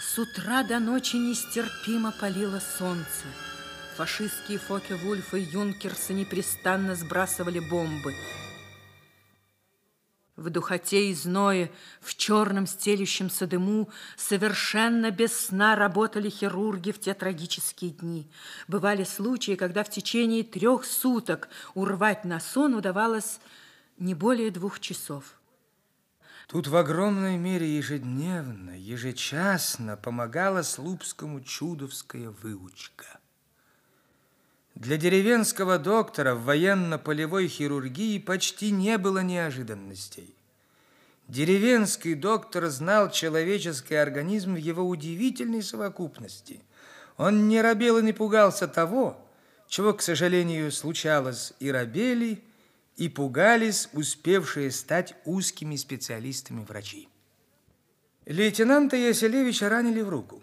С 0.02 0.18
утра 0.18 0.64
до 0.64 0.80
ночи 0.80 1.16
нестерпимо 1.16 2.14
палило 2.20 2.60
солнце. 2.78 3.26
Фашистские 3.96 4.58
Фоке-Вульф 4.60 5.34
и 5.34 5.42
Юнкерсы 5.42 6.14
непрестанно 6.14 6.96
сбрасывали 6.96 7.60
бомбы– 7.60 8.16
в 10.40 10.50
духоте 10.50 11.10
и 11.10 11.14
зное, 11.14 11.72
в 12.02 12.16
черном 12.16 12.66
стелющемся 12.66 13.46
дыму 13.46 13.90
совершенно 14.18 15.12
без 15.12 15.38
сна 15.38 15.76
работали 15.76 16.30
хирурги 16.30 16.92
в 16.92 17.00
те 17.00 17.14
трагические 17.14 17.92
дни. 17.92 18.30
Бывали 18.68 19.04
случаи, 19.04 19.56
когда 19.56 19.84
в 19.84 19.90
течение 19.90 20.44
трех 20.44 20.86
суток 20.86 21.50
урвать 21.76 22.26
на 22.26 22.40
сон 22.40 22.76
удавалось 22.76 23.40
не 23.98 24.16
более 24.16 24.52
двух 24.52 24.80
часов. 24.80 25.36
Тут 26.48 26.68
в 26.68 26.76
огромной 26.76 27.38
мере 27.38 27.78
ежедневно, 27.78 28.72
ежечасно 28.72 29.98
помогала 29.98 30.64
Слупскому 30.64 31.42
чудовская 31.42 32.32
выучка. 32.32 33.19
Для 34.80 34.96
деревенского 34.96 35.78
доктора 35.78 36.36
в 36.36 36.46
военно-полевой 36.46 37.50
хирургии 37.50 38.18
почти 38.18 38.72
не 38.72 38.98
было 38.98 39.22
неожиданностей. 39.22 40.34
Деревенский 41.28 42.14
доктор 42.14 42.68
знал 42.68 43.12
человеческий 43.12 43.96
организм 43.96 44.54
в 44.54 44.58
его 44.58 44.88
удивительной 44.88 45.64
совокупности. 45.64 46.62
Он 47.18 47.50
не 47.50 47.62
робел 47.62 47.98
и 47.98 48.04
не 48.04 48.14
пугался 48.14 48.70
того, 48.70 49.22
чего, 49.68 49.94
к 49.94 50.02
сожалению, 50.02 50.72
случалось 50.72 51.52
и 51.60 51.70
робели, 51.70 52.42
и 52.96 53.10
пугались 53.10 53.90
успевшие 53.92 54.72
стать 54.72 55.14
узкими 55.26 55.76
специалистами 55.76 56.64
врачи. 56.64 57.10
Лейтенанта 58.26 58.96
Яселевича 58.96 59.68
ранили 59.68 60.00
в 60.00 60.08
руку. 60.08 60.42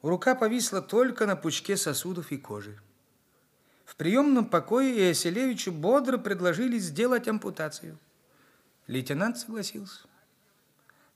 Рука 0.00 0.34
повисла 0.34 0.80
только 0.80 1.26
на 1.26 1.36
пучке 1.36 1.76
сосудов 1.76 2.32
и 2.32 2.38
кожи. 2.38 2.78
В 3.88 3.96
приемном 3.96 4.44
покое 4.44 4.94
Иоселевичу 4.98 5.72
бодро 5.72 6.18
предложили 6.18 6.78
сделать 6.78 7.26
ампутацию. 7.26 7.98
Лейтенант 8.86 9.38
согласился. 9.38 10.00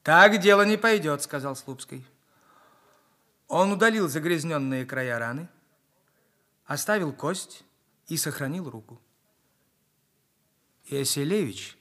«Так 0.03 0.39
дело 0.39 0.63
не 0.65 0.79
пойдет»,— 0.79 1.21
сказал 1.23 1.55
Слупский. 1.55 2.07
Он 3.47 3.73
удалил 3.73 4.09
загрязненные 4.09 4.87
края 4.87 5.19
раны, 5.19 5.51
оставил 6.65 7.13
кость 7.13 7.63
и 8.09 8.17
сохранил 8.17 8.71
руку. 8.71 8.99
Иоселевич 10.87 11.77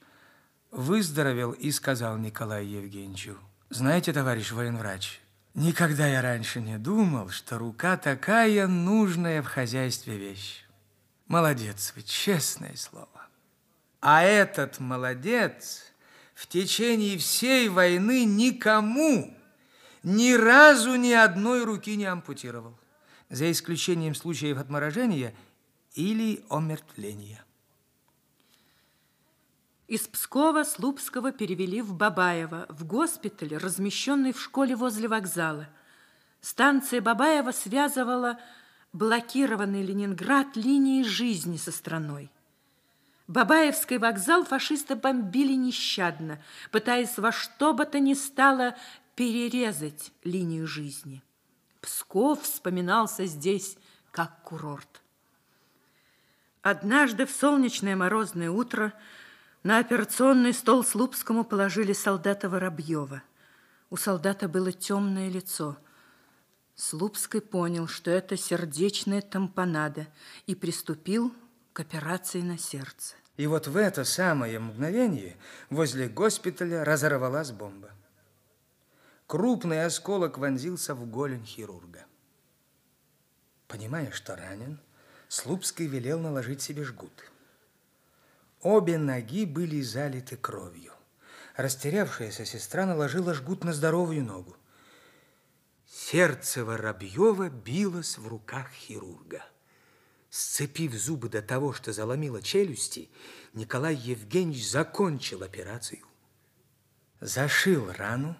выздоровел 0.70 1.52
и 1.52 1.70
сказал 1.70 2.18
Николаю 2.18 2.68
Евгеньевичу, 2.68 3.38
«Знаете, 3.70 4.12
товарищ 4.12 4.52
военврач, 4.52 5.22
никогда 5.54 6.06
я 6.06 6.20
раньше 6.20 6.60
не 6.60 6.76
думал, 6.76 7.30
что 7.30 7.56
рука 7.56 7.96
такая 7.96 8.66
нужная 8.66 9.40
в 9.40 9.46
хозяйстве 9.46 10.18
вещь. 10.18 10.66
Молодец 11.32 11.94
вы, 11.96 12.02
честное 12.02 12.76
слово. 12.76 13.26
А 14.02 14.22
этот 14.22 14.80
молодец 14.80 15.82
в 16.34 16.46
течение 16.46 17.16
всей 17.16 17.70
войны 17.70 18.26
никому 18.26 19.34
ни 20.02 20.34
разу 20.34 20.94
ни 20.96 21.12
одной 21.12 21.64
руки 21.64 21.96
не 21.96 22.04
ампутировал, 22.04 22.78
за 23.30 23.50
исключением 23.50 24.14
случаев 24.14 24.58
отморожения 24.58 25.34
или 25.94 26.44
омертвления. 26.50 27.42
Из 29.88 30.06
Пскова 30.08 30.64
Слупского 30.64 31.32
перевели 31.32 31.80
в 31.80 31.94
Бабаево, 31.94 32.66
в 32.68 32.84
госпиталь, 32.84 33.56
размещенный 33.56 34.34
в 34.34 34.38
школе 34.42 34.76
возле 34.76 35.08
вокзала. 35.08 35.66
Станция 36.42 37.00
Бабаева 37.00 37.52
связывала 37.52 38.38
блокированный 38.92 39.82
Ленинград 39.82 40.56
линией 40.56 41.04
жизни 41.04 41.56
со 41.56 41.72
страной. 41.72 42.30
Бабаевский 43.26 43.98
вокзал 43.98 44.44
фашисты 44.44 44.94
бомбили 44.94 45.54
нещадно, 45.54 46.42
пытаясь 46.70 47.16
во 47.16 47.32
что 47.32 47.72
бы 47.72 47.86
то 47.86 47.98
ни 47.98 48.14
стало 48.14 48.76
перерезать 49.14 50.12
линию 50.24 50.66
жизни. 50.66 51.22
Псков 51.80 52.42
вспоминался 52.42 53.26
здесь 53.26 53.76
как 54.10 54.42
курорт. 54.42 55.02
Однажды 56.60 57.26
в 57.26 57.30
солнечное 57.30 57.96
морозное 57.96 58.50
утро 58.50 58.92
на 59.62 59.78
операционный 59.78 60.52
стол 60.52 60.84
Слупскому 60.84 61.44
положили 61.44 61.92
солдата 61.92 62.48
Воробьева. 62.48 63.22
У 63.90 63.96
солдата 63.96 64.48
было 64.48 64.72
темное 64.72 65.30
лицо– 65.30 65.78
Слупский 66.82 67.40
понял, 67.40 67.86
что 67.86 68.10
это 68.10 68.36
сердечная 68.36 69.22
тампонада 69.22 70.08
и 70.48 70.56
приступил 70.56 71.32
к 71.72 71.78
операции 71.78 72.40
на 72.40 72.58
сердце. 72.58 73.14
И 73.36 73.46
вот 73.46 73.68
в 73.68 73.76
это 73.76 74.02
самое 74.02 74.58
мгновение 74.58 75.36
возле 75.70 76.08
госпиталя 76.08 76.84
разорвалась 76.84 77.52
бомба. 77.52 77.90
Крупный 79.28 79.84
осколок 79.84 80.38
вонзился 80.38 80.96
в 80.96 81.08
голень 81.08 81.44
хирурга. 81.44 82.04
Понимая, 83.68 84.10
что 84.10 84.34
ранен, 84.34 84.80
Слупский 85.28 85.86
велел 85.86 86.18
наложить 86.18 86.62
себе 86.62 86.82
жгут. 86.82 87.30
Обе 88.60 88.98
ноги 88.98 89.46
были 89.46 89.80
залиты 89.82 90.36
кровью. 90.36 90.92
Растерявшаяся 91.54 92.44
сестра 92.44 92.86
наложила 92.86 93.34
жгут 93.34 93.62
на 93.62 93.72
здоровую 93.72 94.24
ногу. 94.24 94.56
Сердце 96.04 96.64
Воробьева 96.64 97.48
билось 97.48 98.18
в 98.18 98.26
руках 98.26 98.72
хирурга. 98.72 99.44
Сцепив 100.30 100.94
зубы 100.94 101.28
до 101.28 101.42
того, 101.42 101.72
что 101.72 101.92
заломило 101.92 102.42
челюсти, 102.42 103.08
Николай 103.52 103.94
Евгеньевич 103.94 104.68
закончил 104.68 105.44
операцию. 105.44 106.00
Зашил 107.20 107.92
рану 107.92 108.36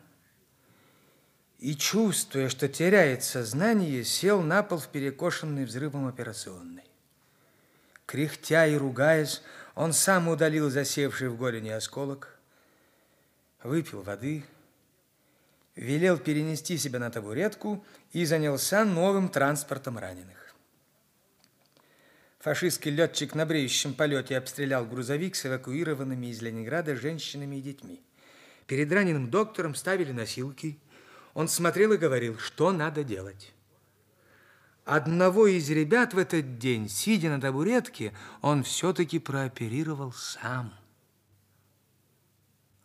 и, 1.60 1.76
чувствуя, 1.76 2.48
что 2.48 2.68
теряет 2.68 3.22
сознание, 3.22 4.02
сел 4.02 4.42
на 4.42 4.64
пол 4.64 4.78
в 4.78 4.88
перекошенный 4.88 5.64
взрывом 5.64 6.08
операционной. 6.08 6.90
Кряхтя 8.06 8.66
и 8.66 8.76
ругаясь, 8.76 9.40
Он 9.76 9.92
сам 9.92 10.26
удалил 10.28 10.68
засевший 10.68 11.28
в 11.28 11.36
голени 11.36 11.70
осколок, 11.70 12.36
выпил 13.62 14.02
воды, 14.02 14.44
велел 15.76 16.18
перенести 16.18 16.76
себя 16.76 16.98
на 16.98 17.10
табуретку 17.10 17.84
и 18.12 18.24
занялся 18.24 18.84
новым 18.84 19.28
транспортом 19.28 19.98
раненых. 19.98 20.54
Фашистский 22.40 22.90
летчик 22.90 23.34
на 23.34 23.46
бреющем 23.46 23.94
полете 23.94 24.36
обстрелял 24.36 24.84
грузовик 24.84 25.36
с 25.36 25.46
эвакуированными 25.46 26.26
из 26.26 26.42
Ленинграда 26.42 26.96
женщинами 26.96 27.56
и 27.56 27.62
детьми. 27.62 28.02
Перед 28.66 28.90
раненым 28.92 29.30
доктором 29.30 29.74
ставили 29.74 30.12
носилки. 30.12 30.78
Он 31.34 31.46
смотрел 31.48 31.92
и 31.92 31.98
говорил, 31.98 32.38
что 32.38 32.72
надо 32.72 33.04
делать. 33.04 33.52
Одного 34.84 35.46
из 35.46 35.70
ребят 35.70 36.14
в 36.14 36.18
этот 36.18 36.58
день, 36.58 36.88
сидя 36.88 37.28
на 37.28 37.40
табуретке, 37.40 38.12
он 38.40 38.64
все-таки 38.64 39.20
прооперировал 39.20 40.12
сам. 40.12 40.74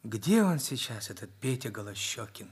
Где 0.04 0.44
он 0.44 0.60
сейчас, 0.60 1.10
этот 1.10 1.32
Петя 1.42 1.72
Голощекин, 1.72 2.52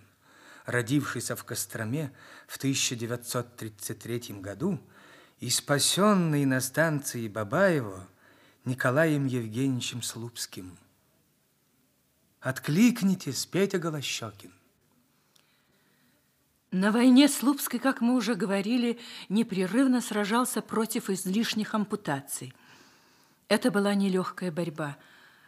родившийся 0.65 1.35
в 1.35 1.43
Костроме 1.43 2.11
в 2.47 2.57
1933 2.57 4.39
году 4.39 4.79
и 5.39 5.49
спасенный 5.49 6.45
на 6.45 6.61
станции 6.61 7.27
Бабаево 7.27 8.07
Николаем 8.63 9.25
Евгеньевичем 9.25 10.01
Слупским? 10.01 10.77
Откликнитесь, 12.39 13.45
Петя 13.45 13.79
Голощекин. 13.79 14.53
На 16.71 16.91
войне 16.91 17.29
Слупский, 17.29 17.79
как 17.79 18.01
мы 18.01 18.15
уже 18.15 18.35
говорили, 18.35 18.99
непрерывно 19.29 20.01
сражался 20.01 20.61
против 20.61 21.09
излишних 21.09 21.73
ампутаций. 21.73 22.53
Это 23.47 23.71
была 23.71 23.93
нелегкая 23.95 24.51
борьба. 24.51 24.97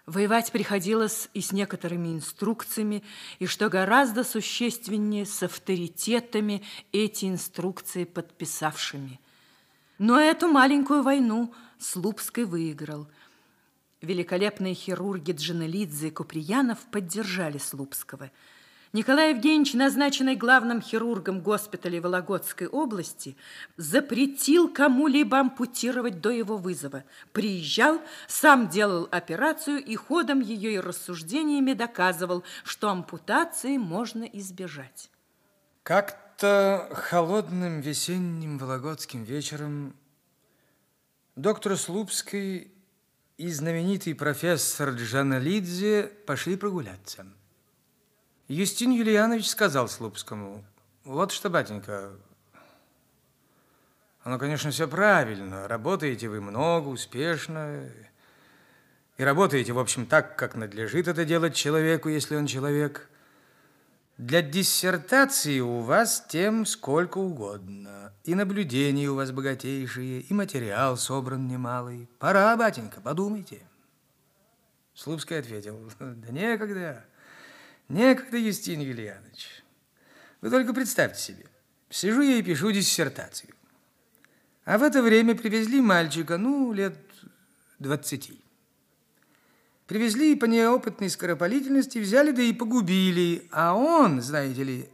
Воевать 0.08 0.54
приходилось 0.54 1.28
и 1.34 1.42
с 1.42 1.52
некоторыми 1.52 2.16
инструкциями, 2.16 3.04
и, 3.40 3.46
что 3.46 3.68
гораздо 3.68 4.24
существеннее, 4.24 5.26
с 5.26 5.44
авторитетами 5.44 6.64
эти 6.94 7.26
инструкции 7.26 8.06
подписавшими. 8.06 9.20
Но 9.98 10.18
эту 10.18 10.48
маленькую 10.48 11.04
войну 11.04 11.54
Слупский 11.78 12.46
выиграл. 12.46 13.10
Великолепные 14.02 14.76
хирурги 14.76 15.34
Джанелидзе 15.34 16.08
и 16.08 16.12
Куприянов 16.12 16.80
поддержали 16.90 17.58
Слупского– 17.58 18.32
Николай 18.94 19.32
Евгеньевич, 19.32 19.74
назначенный 19.74 20.36
главным 20.36 20.82
хирургом 20.82 21.42
госпиталя 21.42 22.02
Вологодской 22.02 22.68
области, 22.68 23.36
запретил 23.76 24.70
кому-либо 24.70 25.40
ампутировать 25.40 26.22
до 26.22 26.30
его 26.30 26.58
вызова. 26.58 27.04
Приезжал, 27.34 28.02
сам 28.28 28.70
делал 28.70 29.10
операцию 29.12 29.84
и 29.84 29.96
ходом 29.96 30.40
ее 30.40 30.76
и 30.76 30.80
рассуждениями 30.80 31.74
доказывал, 31.74 32.44
что 32.64 32.90
ампутации 32.90 33.78
можно 33.78 34.24
избежать. 34.24 35.10
Как-то 35.84 36.90
холодным 36.94 37.82
весенним 37.82 38.58
вологодским 38.58 39.24
вечером 39.26 39.96
доктор 41.36 41.76
Слупский 41.76 42.72
и 43.38 43.50
знаменитый 43.50 44.16
профессор 44.16 44.92
Джаналидзе 44.92 46.12
пошли 46.26 46.56
прогуляться. 46.56 47.26
Юстин 48.48 48.92
Юлианович 48.92 49.50
сказал 49.50 49.90
Слупскому, 49.90 50.64
вот 51.04 51.32
что, 51.32 51.50
батенька, 51.50 52.12
оно, 54.24 54.38
конечно, 54.40 54.72
все 54.72 54.88
правильно. 54.88 55.68
Работаете 55.70 56.28
вы 56.28 56.42
много, 56.42 56.90
успешно. 56.90 57.90
И 59.18 59.24
работаете, 59.24 59.72
в 59.72 59.80
общем, 59.80 60.06
так, 60.06 60.36
как 60.36 60.56
надлежит 60.56 61.08
это 61.08 61.24
делать 61.24 61.56
человеку, 61.56 62.10
если 62.10 62.36
он 62.36 62.46
человек. 62.46 63.10
Для 64.18 64.42
диссертации 64.42 65.60
у 65.60 65.80
вас 65.80 66.26
тем 66.28 66.66
сколько 66.66 67.20
угодно. 67.20 68.12
И 68.26 68.36
наблюдения 68.36 69.10
у 69.10 69.16
вас 69.16 69.32
богатейшие, 69.32 70.22
и 70.22 70.34
материал 70.34 70.98
собран 70.98 71.48
немалый. 71.48 72.10
Пора, 72.20 72.56
батенька, 72.58 73.00
подумайте. 73.00 73.62
Слупский 74.94 75.40
ответил, 75.40 75.90
да 76.00 76.32
некогда. 76.32 77.06
Некогда, 77.90 78.38
Юстин 78.38 78.82
Юлианович. 78.82 79.64
Вы 80.42 80.50
только 80.50 80.74
представьте 80.74 81.22
себе. 81.22 81.46
Сижу 81.90 82.22
я 82.22 82.38
и 82.38 82.44
пишу 82.44 82.72
диссертацию. 82.72 83.54
А 84.66 84.78
в 84.78 84.84
это 84.84 85.02
время 85.02 85.36
привезли 85.36 85.80
мальчика, 85.80 86.38
ну, 86.38 86.74
лет 86.74 86.98
двадцати. 87.80 88.42
Привезли 89.86 90.36
по 90.36 90.46
неопытной 90.46 91.10
скоропалительности, 91.10 92.00
взяли 92.00 92.32
да 92.32 92.42
и 92.42 92.52
погубили. 92.52 93.48
А 93.52 93.74
он, 93.74 94.22
знаете 94.22 94.64
ли, 94.64 94.90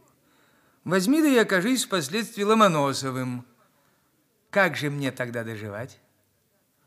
возьми 0.84 1.20
да 1.20 1.28
и 1.28 1.36
окажись 1.36 1.84
впоследствии 1.84 2.44
Ломоносовым. 2.44 3.44
Как 4.50 4.76
же 4.76 4.90
мне 4.90 5.10
тогда 5.10 5.42
доживать? 5.42 5.98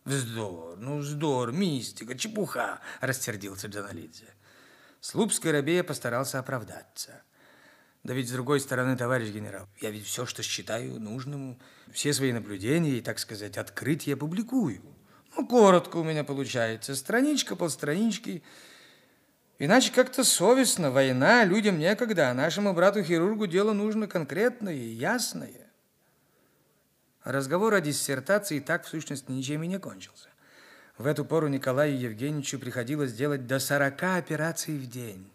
Вздор, 0.05 0.77
ну 0.77 0.99
вздор, 0.99 1.51
мистика, 1.51 2.17
чепуха, 2.17 2.79
растердился 3.01 3.67
Джаналидзе. 3.67 4.33
Слупский 5.09 5.51
рабея 5.51 5.85
постарался 5.85 6.37
оправдаться. 6.37 7.21
Да 8.03 8.13
ведь 8.13 8.27
с 8.27 8.33
другой 8.33 8.59
стороны, 8.59 8.97
товарищ 8.97 9.29
генерал, 9.29 9.69
я 9.79 9.89
ведь 9.89 10.05
все, 10.05 10.25
что 10.25 10.43
считаю 10.43 10.99
нужным, 10.99 11.57
все 11.93 12.11
свои 12.11 12.33
наблюдения 12.33 12.97
и, 12.97 13.01
так 13.01 13.17
сказать, 13.17 13.57
открытия 13.57 14.17
публикую. 14.17 14.81
Ну, 15.33 15.47
коротко 15.47 15.95
у 15.95 16.03
меня 16.03 16.25
получается, 16.25 16.93
страничка, 16.93 17.55
полстранички. 17.55 18.43
Иначе 19.59 19.93
как-то 19.93 20.25
совестно, 20.25 20.91
война, 20.91 21.45
людям 21.45 21.79
некогда, 21.79 22.29
а 22.29 22.33
нашему 22.33 22.73
брату-хирургу 22.73 23.47
дело 23.47 23.71
нужно 23.71 24.07
конкретное 24.07 24.73
и 24.73 24.89
ясное. 24.89 25.71
Разговор 27.23 27.75
о 27.75 27.79
диссертации 27.79 28.59
так, 28.59 28.83
в 28.83 28.89
сущности, 28.89 29.31
ничем 29.31 29.63
и 29.63 29.67
не 29.67 29.79
кончился. 29.79 30.27
В 30.97 31.05
эту 31.05 31.25
пору 31.25 31.47
Николаю 31.47 31.97
Евгеньевичу 31.97 32.57
приходилось 32.57 33.13
делать 33.13 33.45
до 33.45 33.59
40 33.59 34.03
операций 34.03 34.77
в 34.77 34.89
день. 34.89 35.29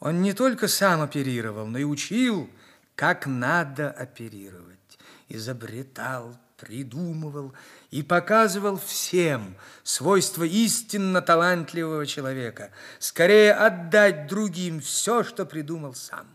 Он 0.00 0.22
не 0.22 0.32
только 0.32 0.66
сам 0.66 1.02
оперировал, 1.02 1.66
но 1.66 1.78
и 1.78 1.84
учил, 1.84 2.50
как 2.96 3.26
надо 3.26 3.90
оперировать. 3.90 4.98
Изобретал, 5.28 6.36
придумывал 6.56 7.52
и 7.90 8.02
показывал 8.02 8.76
всем 8.78 9.56
свойства 9.84 10.42
истинно 10.42 11.22
талантливого 11.22 12.04
человека. 12.06 12.70
Скорее 12.98 13.52
отдать 13.52 14.26
другим 14.26 14.80
все, 14.80 15.22
что 15.22 15.46
придумал 15.46 15.94
сам. 15.94 16.26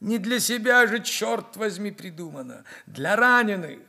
Не 0.00 0.18
для 0.18 0.38
себя 0.38 0.86
же, 0.86 1.02
черт 1.02 1.56
возьми, 1.56 1.90
придумано, 1.90 2.62
для 2.86 3.16
раненых. 3.16 3.80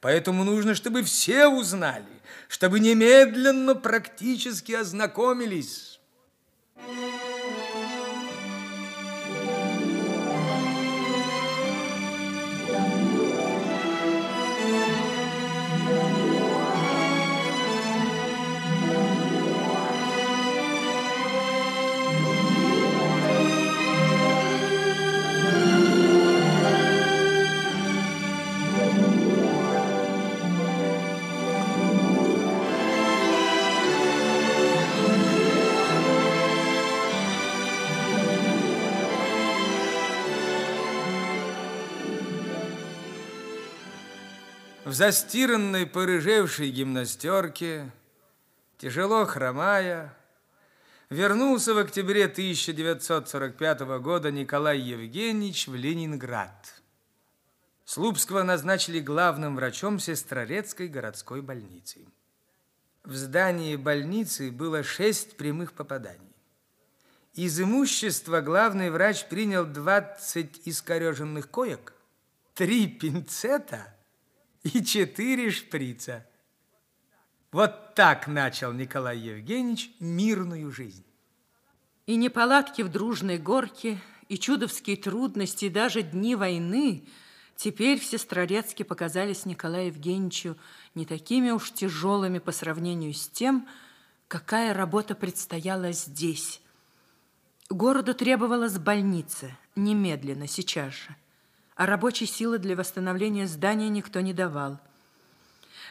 Поэтому 0.00 0.44
нужно, 0.44 0.74
чтобы 0.74 1.02
все 1.02 1.46
узнали, 1.46 2.21
чтобы 2.52 2.80
немедленно 2.80 3.74
практически 3.74 4.72
ознакомились. 4.72 5.98
В 44.92 44.94
застиранной, 44.94 45.86
порыжевшей 45.86 46.68
гимнастерке, 46.68 47.90
тяжело 48.76 49.24
хромая, 49.24 50.14
вернулся 51.08 51.72
в 51.72 51.78
октябре 51.78 52.26
1945 52.26 53.80
года 54.02 54.30
Николай 54.30 54.78
Евгеньевич 54.80 55.66
в 55.66 55.74
Ленинград. 55.74 56.82
Слупского 57.86 58.42
назначили 58.42 59.00
главным 59.00 59.56
врачом 59.56 59.98
Сестрорецкой 59.98 60.88
городской 60.88 61.40
больницы. 61.40 62.04
В 63.02 63.14
здании 63.14 63.76
больницы 63.76 64.50
было 64.50 64.82
шесть 64.82 65.38
прямых 65.38 65.72
попаданий. 65.72 66.36
Из 67.32 67.58
имущества 67.58 68.42
главный 68.42 68.90
врач 68.90 69.24
принял 69.24 69.64
20 69.64 70.68
искореженных 70.68 71.48
коек, 71.50 71.94
три 72.52 72.86
пинцета– 72.88 73.86
и 74.62 74.84
четыре 74.84 75.50
шприца. 75.50 76.26
Вот 77.50 77.94
так 77.94 78.28
начал 78.28 78.72
Николай 78.72 79.18
Евгеньевич 79.18 79.90
мирную 80.00 80.70
жизнь. 80.70 81.04
И 82.06 82.16
неполадки 82.16 82.82
в 82.82 82.88
дружной 82.90 83.38
горке, 83.38 83.98
и 84.28 84.38
чудовские 84.38 84.96
трудности, 84.96 85.66
и 85.66 85.70
даже 85.70 86.02
дни 86.02 86.34
войны 86.34 87.06
теперь 87.56 88.00
в 88.00 88.04
Сестрорецке 88.04 88.84
показались 88.84 89.44
Николаю 89.44 89.88
Евгеньевичу 89.88 90.56
не 90.94 91.04
такими 91.04 91.50
уж 91.50 91.70
тяжелыми 91.72 92.38
по 92.38 92.52
сравнению 92.52 93.12
с 93.12 93.28
тем, 93.28 93.68
какая 94.28 94.72
работа 94.72 95.14
предстояла 95.14 95.92
здесь. 95.92 96.62
Городу 97.68 98.14
требовалась 98.14 98.78
больница, 98.78 99.50
немедленно, 99.76 100.46
сейчас 100.46 100.94
же. 100.94 101.16
А 101.74 101.86
рабочей 101.86 102.26
силы 102.26 102.58
для 102.58 102.76
восстановления 102.76 103.46
здания 103.46 103.88
никто 103.88 104.20
не 104.20 104.32
давал– 104.32 104.78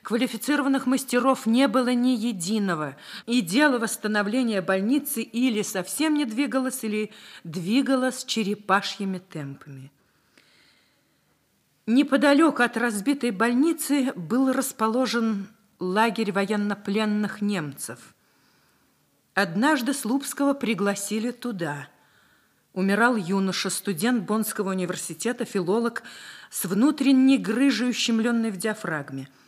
Квалифицированных 0.04 0.88
мастеров 0.88 1.46
не 1.46 1.68
было 1.68 1.94
ни 1.94 2.10
единого, 2.10 2.98
и 3.28 3.42
дело 3.42 3.78
восстановления 3.78 4.62
больницы 4.62 5.22
или 5.22 5.62
совсем 5.62 6.16
не 6.16 6.26
двигалось, 6.26 6.84
или 6.84 7.12
двигалось 7.44 8.26
черепашьими 8.26 9.20
темпами. 9.20 9.92
Неподалеку 11.86 12.64
от 12.64 12.78
разбитой 12.78 13.30
больницы 13.32 14.12
был 14.16 14.52
расположен 14.52 15.48
лагерь 15.80 16.32
военнопленных 16.32 17.42
немцев. 17.42 18.00
Однажды 19.36 19.94
Слупского 19.94 20.54
пригласили 20.54 21.32
туда. 21.32 21.90
Умирал 22.74 23.16
юноша, 23.16 23.70
студент 23.70 24.24
Боннского 24.24 24.70
университета, 24.70 25.46
филолог 25.46 26.04
с 26.50 26.66
внутренней 26.66 27.38
грыжей, 27.38 27.90
ущемленной 27.90 28.52
в 28.52 28.58
диафрагме– 28.58 29.30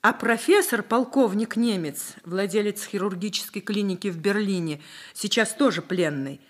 а 0.00 0.12
профессор, 0.12 0.82
полковник 0.84 1.56
немец, 1.56 2.14
владелец 2.24 2.84
хирургической 2.84 3.60
клиники 3.60 4.08
в 4.08 4.16
Берлине, 4.16 4.80
сейчас 5.12 5.54
тоже 5.54 5.82
пленный, 5.82 6.40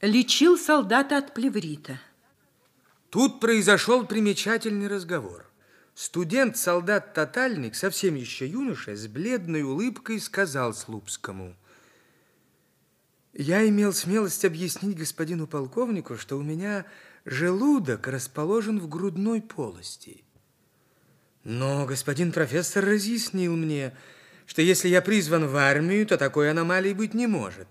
лечил 0.00 0.56
солдата 0.56 1.18
от 1.18 1.34
плеврита. 1.34 2.00
Тут 3.10 3.40
произошел 3.40 4.06
примечательный 4.06 4.88
разговор. 4.88 5.44
Студент-солдат-тотальник, 5.94 7.74
совсем 7.74 8.14
еще 8.14 8.46
юноша, 8.46 8.96
с 8.96 9.06
бледной 9.06 9.62
улыбкой 9.62 10.18
сказал 10.18 10.72
Слупскому. 10.72 11.54
«Я 13.38 13.68
имел 13.68 13.92
смелость 13.92 14.44
объяснить 14.44 14.96
господину 14.96 15.46
полковнику, 15.46 16.16
что 16.16 16.38
у 16.38 16.42
меня 16.42 16.86
желудок 17.26 18.08
расположен 18.08 18.80
в 18.80 18.88
грудной 18.88 19.42
полости». 19.42 20.24
Но 21.44 21.86
господин 21.86 22.32
профессор 22.32 22.84
разъяснил 22.84 23.54
мне, 23.54 23.96
что 24.46 24.62
если 24.62 24.88
я 24.88 25.00
призван 25.02 25.46
в 25.46 25.54
армию, 25.54 26.06
то 26.06 26.16
такой 26.16 26.50
аномалии 26.50 26.92
быть 26.92 27.14
не 27.14 27.28
может. 27.28 27.68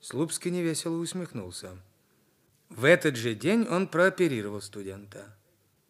Слупский 0.00 0.50
невесело 0.50 0.96
усмехнулся. 0.96 1.78
В 2.68 2.84
этот 2.84 3.16
же 3.16 3.34
день 3.34 3.68
он 3.68 3.86
прооперировал 3.86 4.62
студента. 4.62 5.36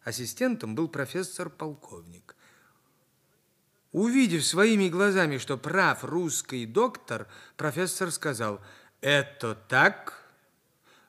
Ассистентом 0.03 0.75
был 0.75 0.87
профессор-полковник. 0.87 2.35
Увидев 3.91 4.45
своими 4.45 4.87
глазами, 4.87 5.37
что 5.37 5.57
прав 5.57 6.03
русский 6.03 6.65
доктор, 6.65 7.27
профессор 7.57 8.11
сказал, 8.11 8.61
«Это 9.01 9.55
так, 9.55 10.23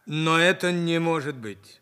но 0.07 0.39
это 0.39 0.73
не 0.73 0.99
может 0.99 1.37
быть». 1.37 1.81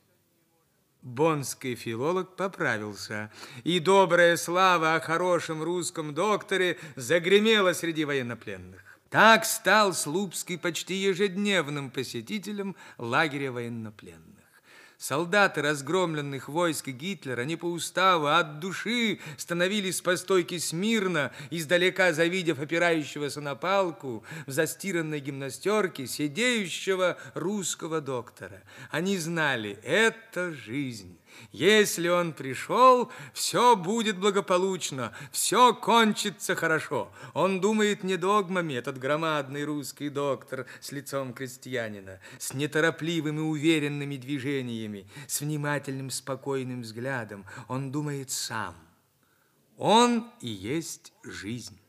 Бонский 1.03 1.76
филолог 1.76 2.36
поправился, 2.36 3.32
и 3.64 3.80
добрая 3.80 4.36
слава 4.36 4.96
о 4.96 5.01
хорошем 5.01 5.62
русском 5.62 6.12
докторе 6.12 6.78
загремела 6.96 7.72
среди 7.72 8.05
военнопленных. 8.05 8.82
Так 9.09 9.46
стал 9.46 9.94
Слупский 9.94 10.59
почти 10.59 10.94
ежедневным 10.94 11.90
посетителем 11.90 12.76
лагеря 12.98 13.51
военнопленных. 13.51 14.39
Солдаты 15.01 15.62
разгромленных 15.62 16.51
войск 16.51 16.88
Гитлера 16.88 17.46
не 17.46 17.57
по 17.57 17.64
уставу, 17.64 18.26
а 18.26 18.40
от 18.40 18.59
души 18.61 19.18
становились 19.38 20.03
по 20.03 20.14
стойке 20.14 20.61
смирно, 20.61 21.32
издалека 21.51 22.12
завидев 22.12 22.61
опирающегося 22.61 23.40
на 23.40 23.55
палку 23.55 24.22
в 24.46 24.51
застиранной 24.51 25.20
гимнастерке 25.20 26.07
сидеющего 26.07 27.16
русского 27.32 28.03
доктора. 28.03 28.62
Они 28.90 29.16
знали, 29.16 29.78
это 29.84 30.53
жизнь. 30.53 31.19
Если 31.53 32.09
он 32.09 32.33
пришел, 32.33 33.11
все 33.33 33.76
будет 33.76 34.18
благополучно, 34.18 35.12
все 35.33 35.74
кончится 35.74 36.55
хорошо. 36.55 37.12
Он 37.35 37.61
думает 37.61 38.05
не 38.05 38.16
догмами, 38.16 38.74
этот 38.74 38.99
громадный 38.99 39.64
русский 39.64 40.09
доктор 40.09 40.66
с 40.81 40.93
лицом 40.93 41.33
крестьянина, 41.33 42.20
с 42.39 42.55
неторопливыми 42.55 43.41
уверенными 43.41 44.16
движениями, 44.16 45.07
с 45.26 45.41
внимательным 45.41 46.11
спокойным 46.11 46.83
взглядом. 46.83 47.45
Он 47.68 47.91
думает 47.91 48.31
сам. 48.31 48.74
Он 49.76 50.31
и 50.41 50.49
есть 50.49 51.12
жизнь. 51.24 51.81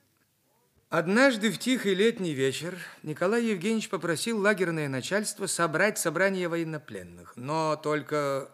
Однажды 0.92 1.52
в 1.52 1.58
тихий 1.58 1.96
летний 1.96 2.34
вечер 2.34 2.78
Николай 3.02 3.46
Евгеньевич 3.46 3.88
попросил 3.88 4.40
лагерное 4.42 4.90
начальство 4.90 5.46
собрать 5.48 5.98
собрание 5.98 6.50
военнопленных, 6.50 7.32
но 7.38 7.78
только 7.78 8.52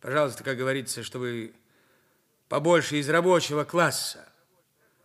Пожалуйста, 0.00 0.42
как 0.44 0.56
говорится, 0.56 1.02
чтобы 1.02 1.54
побольше 2.48 2.96
из 2.96 3.08
рабочего 3.08 3.64
класса. 3.64 4.26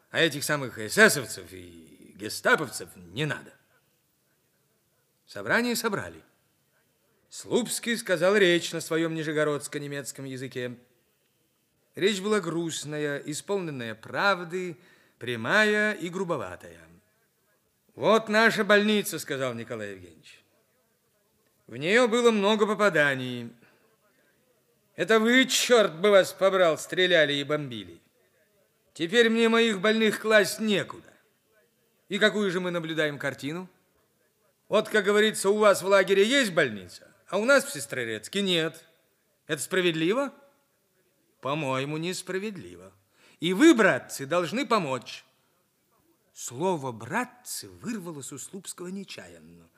А 0.09 0.19
этих 0.19 0.43
самых 0.43 0.79
эсэсовцев 0.79 1.51
и 1.51 2.13
гестаповцев 2.15 2.89
не 2.95 3.25
надо. 3.25 3.53
Собрание 5.27 5.75
собрали. 5.75 6.21
Слупский 7.29 7.97
сказал 7.97 8.37
речь 8.37 8.71
на 8.71 8.79
своем 8.79 9.13
нижегородско-немецком 9.13 10.23
языке. 10.23 10.77
Речь 11.95 12.21
была 12.21 12.39
грустная, 12.39 13.17
исполненная 13.17 13.95
правды, 13.95 14.77
прямая 15.17 15.93
и 15.93 16.07
грубоватая. 16.09 16.79
«Вот 17.95 18.29
наша 18.29 18.63
больница»,— 18.63 19.19
сказал 19.19 19.53
Николай 19.53 19.91
Евгеньевич. 19.91 20.43
В 21.67 21.77
нее 21.77 22.07
было 22.07 22.31
много 22.31 22.67
попаданий. 22.67 23.51
Это 24.95 25.19
вы, 25.19 25.45
черт 25.45 25.99
бы 25.99 26.09
вас 26.09 26.31
побрал, 26.31 26.77
стреляли 26.77 27.33
и 27.33 27.43
бомбили. 27.43 28.01
Теперь 28.93 29.29
мне 29.29 29.49
моих 29.49 29.81
больных 29.81 30.21
класть 30.21 30.59
некуда. 30.59 31.11
И 32.07 32.17
какую 32.17 32.49
же 32.49 32.61
мы 32.61 32.71
наблюдаем 32.71 33.19
картину? 33.19 33.69
Вот, 34.69 34.87
как 34.89 35.03
говорится, 35.03 35.49
у 35.49 35.57
вас 35.57 35.81
в 35.81 35.87
лагере 35.87 36.25
есть 36.25 36.53
больница, 36.53 37.13
а 37.27 37.37
у 37.37 37.45
нас 37.45 37.65
в 37.65 37.73
Сестрорецке 37.73 38.41
нет. 38.41 38.83
Это 39.47 39.61
справедливо? 39.61 40.33
По-моему, 41.41 41.97
несправедливо. 41.97 42.91
И 43.39 43.53
вы, 43.53 43.75
братцы, 43.75 44.25
должны 44.25 44.65
помочь. 44.65 45.25
Слово 46.33 46.91
«братцы» 46.91 47.69
вырвалось 47.69 48.31
у 48.31 48.37
Слупского 48.37 48.87
нечаянно. 48.87 49.69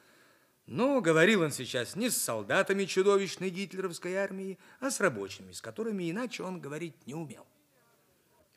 Но 0.68 1.00
говорил 1.00 1.44
он 1.44 1.52
сейчас 1.52 1.96
не 1.96 2.10
с 2.10 2.22
солдатами 2.22 2.84
чудовищной 2.84 3.50
гитлеровской 3.50 4.16
армии, 4.16 4.60
а 4.82 4.92
с 4.92 5.00
рабочими, 5.00 5.54
с 5.54 5.62
которыми 5.62 6.12
иначе 6.12 6.44
он 6.44 6.60
говорить 6.60 7.08
не 7.08 7.16
умел. 7.16 7.48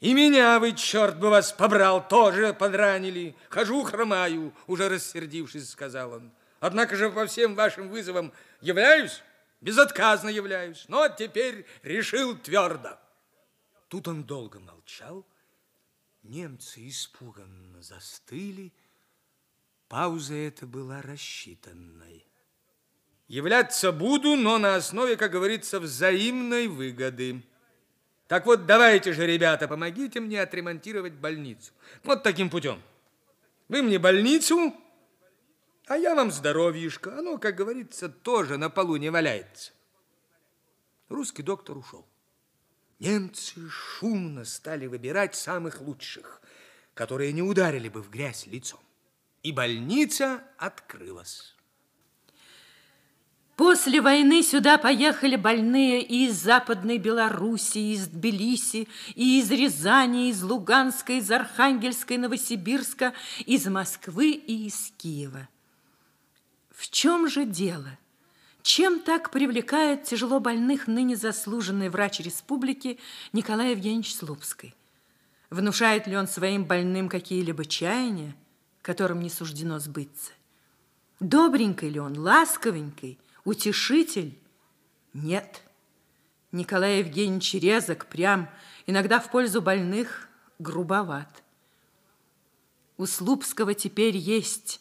И 0.01 0.13
меня 0.13 0.59
вы, 0.59 0.73
черт 0.73 1.21
бы 1.21 1.31
вас 1.31 1.53
побрал, 1.53 2.07
тоже 2.07 2.53
подранили. 2.53 3.37
Хожу, 3.49 3.85
хромаю, 3.85 4.53
уже 4.67 4.89
рассердившись, 4.89 5.71
сказал 5.71 6.15
он. 6.15 6.33
Однако 6.59 6.97
же 6.97 7.11
по 7.11 7.27
всем 7.27 7.55
вашим 7.55 7.89
вызовам 7.89 8.33
являюсь, 8.61 9.23
безотказно 9.61 10.31
являюсь, 10.31 10.87
но 10.89 11.09
теперь 11.09 11.65
решил 11.83 12.37
твердо. 12.37 12.99
Тут 13.89 14.09
он 14.09 14.25
долго 14.25 14.59
молчал, 14.59 15.25
немцы 16.23 16.89
испуганно 16.89 17.83
застыли, 17.83 18.73
Пауза 19.91 20.35
эта 20.35 20.69
была 20.69 21.03
рассчитанной. 21.03 22.25
Являться 23.27 23.91
буду, 23.91 24.37
но 24.37 24.57
на 24.59 24.77
основе, 24.77 25.17
как 25.17 25.33
говорится, 25.33 25.81
взаимной 25.81 26.69
выгоды. 26.69 27.43
Так 28.29 28.47
вот, 28.47 28.67
давайте 28.67 29.13
же, 29.13 29.27
ребята, 29.27 29.67
помогите 29.67 30.21
мне 30.21 30.41
отремонтировать 30.43 31.15
больницу. 31.15 31.73
Вот 32.05 32.23
таким 32.23 32.51
путем. 32.51 32.81
Вы 33.67 33.83
мне 33.83 33.99
больницу, 33.99 34.73
а 35.89 35.97
я 35.97 36.15
вам 36.15 36.31
здоровьишко. 36.31 37.19
Оно, 37.19 37.39
как 37.39 37.57
говорится, 37.57 38.09
тоже 38.09 38.59
на 38.59 38.71
полу 38.71 38.95
не 38.95 39.11
валяется. 39.11 39.73
Русский 41.09 41.43
доктор 41.43 41.77
ушел. 41.77 42.07
Немцы 43.01 43.69
шумно 43.69 44.45
стали 44.45 44.87
выбирать 44.87 45.35
самых 45.35 45.81
лучших, 45.81 46.41
которые 46.95 47.33
не 47.33 47.43
ударили 47.43 47.89
бы 47.89 48.03
в 48.03 48.11
грязь 48.11 48.47
лицом 48.47 48.79
и 49.43 49.53
больница 49.53 50.43
открылась. 50.59 51.55
После 53.57 54.01
войны 54.01 54.43
сюда 54.43 54.79
поехали 54.79 55.37
больные 55.37 56.01
и 56.01 56.25
из 56.27 56.43
Западной 56.43 56.97
Белоруссии, 56.97 57.93
из 57.93 58.07
Тбилиси, 58.07 58.89
и 59.15 59.39
из 59.39 59.51
Рязани, 59.51 60.31
из 60.31 60.43
Луганска, 60.43 61.13
из 61.13 61.31
Архангельска, 61.31 62.17
Новосибирска, 62.17 63.13
из 63.45 63.67
Москвы 63.67 64.31
и 64.31 64.67
из 64.67 64.95
Киева. 64.97 65.47
В 66.71 66.89
чем 66.89 67.29
же 67.29 67.45
дело? 67.45 67.99
Чем 68.63 69.01
так 69.01 69.31
привлекает 69.31 70.05
тяжело 70.05 70.41
больных 70.41 70.87
ныне 70.87 71.15
заслуженный 71.15 71.91
врач 71.91 72.21
республики 72.21 72.99
Николай 73.35 73.73
Евгеньевич 73.73 74.15
Слупский? 74.15 74.75
Внушает 75.51 76.07
ли 76.07 76.17
он 76.17 76.29
своим 76.29 76.65
больным 76.65 77.11
какие-либо 77.11 77.67
чаяния, 77.67 78.35
которым 78.83 79.21
не 79.21 79.31
суждено 79.31 79.79
сбыться? 79.79 80.33
Добренький 81.21 81.89
ли 81.89 82.01
он, 82.01 82.19
ласковенький– 82.19 83.19
утешитель? 83.45 84.39
Нет. 85.13 85.63
Николай 86.53 86.99
Евгеньевич 86.99 87.55
резок, 87.55 88.07
прям, 88.07 88.49
иногда 88.87 89.21
в 89.21 89.31
пользу 89.31 89.63
больных 89.63 90.29
грубоват. 90.59 91.43
У 92.97 93.07
Слупского 93.07 93.75
теперь 93.75 94.17
есть 94.17 94.81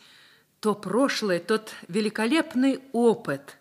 то 0.60 0.76
прошлое, 0.76 1.39
тот 1.39 1.74
великолепный 1.88 2.82
опыт, 2.91 3.58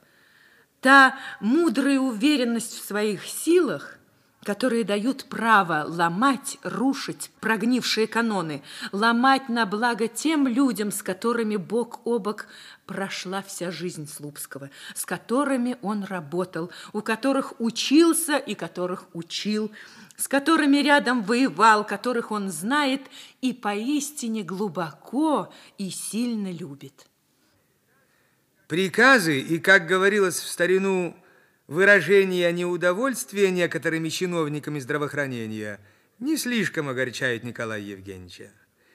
та 0.81 1.19
мудрая 1.41 2.01
уверенность 2.01 2.73
в 2.73 2.85
своих 2.85 3.25
силах, 3.25 3.98
которые 4.49 4.83
дают 4.83 5.27
право 5.27 5.85
ломать, 5.87 6.57
рушить 6.63 7.31
прогнившие 7.41 8.07
каноны, 8.07 8.63
ломать 8.93 9.51
на 9.51 9.67
благо 9.67 10.09
тем 10.09 10.49
людям, 10.49 10.91
с 10.91 11.03
которыми 11.03 11.57
бок 11.57 12.01
о 12.07 12.19
бок 12.19 12.47
прошла 12.87 13.43
вся 13.43 13.71
жизнь 13.71 14.09
Слупского, 14.09 14.71
с 14.95 15.05
которыми 15.05 15.77
он 15.83 16.03
работал, 16.03 16.71
у 16.95 17.03
которых 17.03 17.61
учился 17.61 18.39
и 18.39 18.55
которых 18.55 19.05
учил, 19.13 19.71
с 20.17 20.27
которыми 20.29 20.79
рядом 20.79 21.25
воевал, 21.25 21.87
которых 21.87 22.31
он 22.31 22.51
знает 22.51 23.03
и 23.43 23.53
поистине 23.53 24.45
глубоко 24.45 25.53
и 25.77 25.91
сильно 25.91 26.51
любит. 26.51 27.07
Приказы 28.67 29.41
и, 29.41 29.59
как 29.59 29.87
говорилось 29.87 30.41
в 30.41 30.49
старину, 30.49 31.15
Выражение 31.69 32.51
неудовольствия 32.51 33.51
некоторыми 33.51 34.09
чиновниками 34.09 34.79
здравоохранения 34.79 35.79
не 36.19 36.39
слишком 36.39 36.89
огорчает 36.89 37.45
Николая 37.45 37.81
Евгеньевича. 37.81 38.51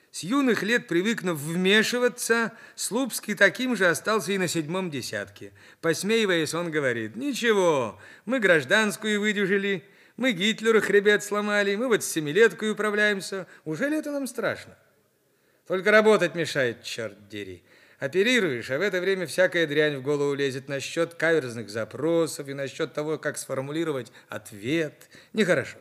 С 0.10 0.24
юных 0.24 0.64
лет 0.64 0.88
привыкнув 0.88 1.38
вмешиваться, 1.38 2.52
Слупский 2.76 3.36
таким 3.36 3.76
же 3.76 3.86
остался 3.86 4.32
и 4.32 4.40
на 4.40 4.48
седьмом 4.48 4.90
десятке. 4.90 5.54
Посмеиваясь, 5.82 6.56
он 6.56 6.72
говорит, 6.72 7.16
«Ничего, 7.16 8.00
мы 8.26 8.40
гражданскую 8.40 9.22
выдюжили, 9.22 9.84
мы 10.18 10.32
Гитлеру 10.32 10.82
хребет 10.82 11.24
сломали, 11.24 11.76
мы 11.76 11.88
вот 11.88 12.04
с 12.04 12.12
семилеткой 12.12 12.72
управляемся. 12.72 13.46
Уже 13.66 13.88
ли 13.88 13.98
это 13.98 14.12
нам 14.12 14.26
страшно? 14.26 14.76
Только 15.68 15.92
работать 15.92 16.34
мешает, 16.34 16.82
черт 16.82 17.28
дери». 17.28 17.64
Оперируешь, 18.04 18.70
а 18.70 18.78
в 18.78 18.82
это 18.82 19.00
время 19.00 19.26
всякая 19.28 19.66
дрянь 19.66 19.96
в 19.96 20.02
голову 20.02 20.34
лезет 20.34 20.68
насчет 20.68 21.14
каверзных 21.14 21.70
запросов 21.70 22.50
и 22.50 22.54
насчет 22.54 22.94
того, 22.94 23.18
как 23.18 23.38
сформулировать 23.38 24.12
ответ. 24.28 25.10
Нехорошо. 25.32 25.78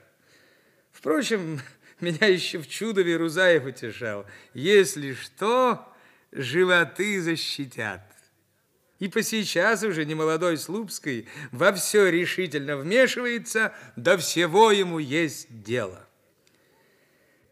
Впрочем, 0.92 1.60
меня 2.00 2.28
еще 2.28 2.60
в 2.60 2.68
чудове 2.68 3.16
Рузаев 3.16 3.64
утешал. 3.64 4.24
Если 4.54 5.14
что, 5.14 5.84
животы 6.30 7.20
защитят. 7.20 8.06
И 9.00 9.08
по 9.08 9.24
сейчас 9.24 9.82
уже 9.82 10.04
немолодой 10.04 10.58
Слупской 10.58 11.26
во 11.50 11.72
все 11.72 12.08
решительно 12.08 12.76
вмешивается, 12.76 13.74
до 13.96 14.16
всего 14.16 14.70
ему 14.70 15.00
есть 15.00 15.48
дело. 15.64 16.06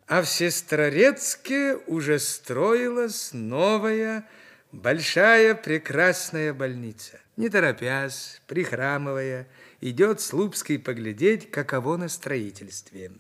А 0.07 0.23
в 0.23 0.29
Сестрорецке 0.29 1.75
уже 1.89 2.21
строилась 2.21 3.31
новая 3.33 4.29
Большая 4.73 5.57
прекрасная 5.57 6.55
больница. 6.55 7.19
Не 7.37 7.49
торопясь, 7.49 8.41
прихрамывая, 8.47 9.49
идет 9.81 10.21
Слупский 10.21 10.79
поглядеть, 10.79 11.51
каково 11.51 11.97
на 11.97 12.09
строительстве. 12.09 13.11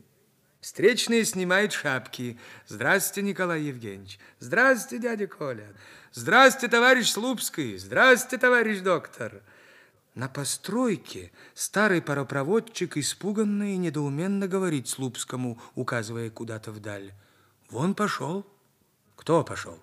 Встречные 0.61 1.24
снимают 1.24 1.72
шапки. 1.72 2.38
Здравствуйте, 2.68 3.26
Николай 3.26 3.62
Евгеньевич. 3.62 4.20
Здравствуйте, 4.38 5.03
дядя 5.03 5.26
Коля. 5.26 5.66
Здравствуйте, 6.12 6.68
товарищ 6.68 7.11
Слупский. 7.11 7.76
Здравствуйте, 7.78 8.38
товарищ 8.38 8.78
доктор. 8.78 9.42
На 10.14 10.28
постройке 10.28 11.32
старый 11.55 12.01
паропроводчик 12.01 12.96
испуганно 12.96 13.74
и 13.74 13.76
недоуменно 13.76 14.46
говорит 14.46 14.86
Слупскому, 14.86 15.61
указывая 15.74 16.30
куда-то 16.30 16.70
вдаль. 16.70 17.12
Вон 17.70 17.96
пошел. 17.96 18.46
Кто 19.16 19.42
пошел? 19.42 19.82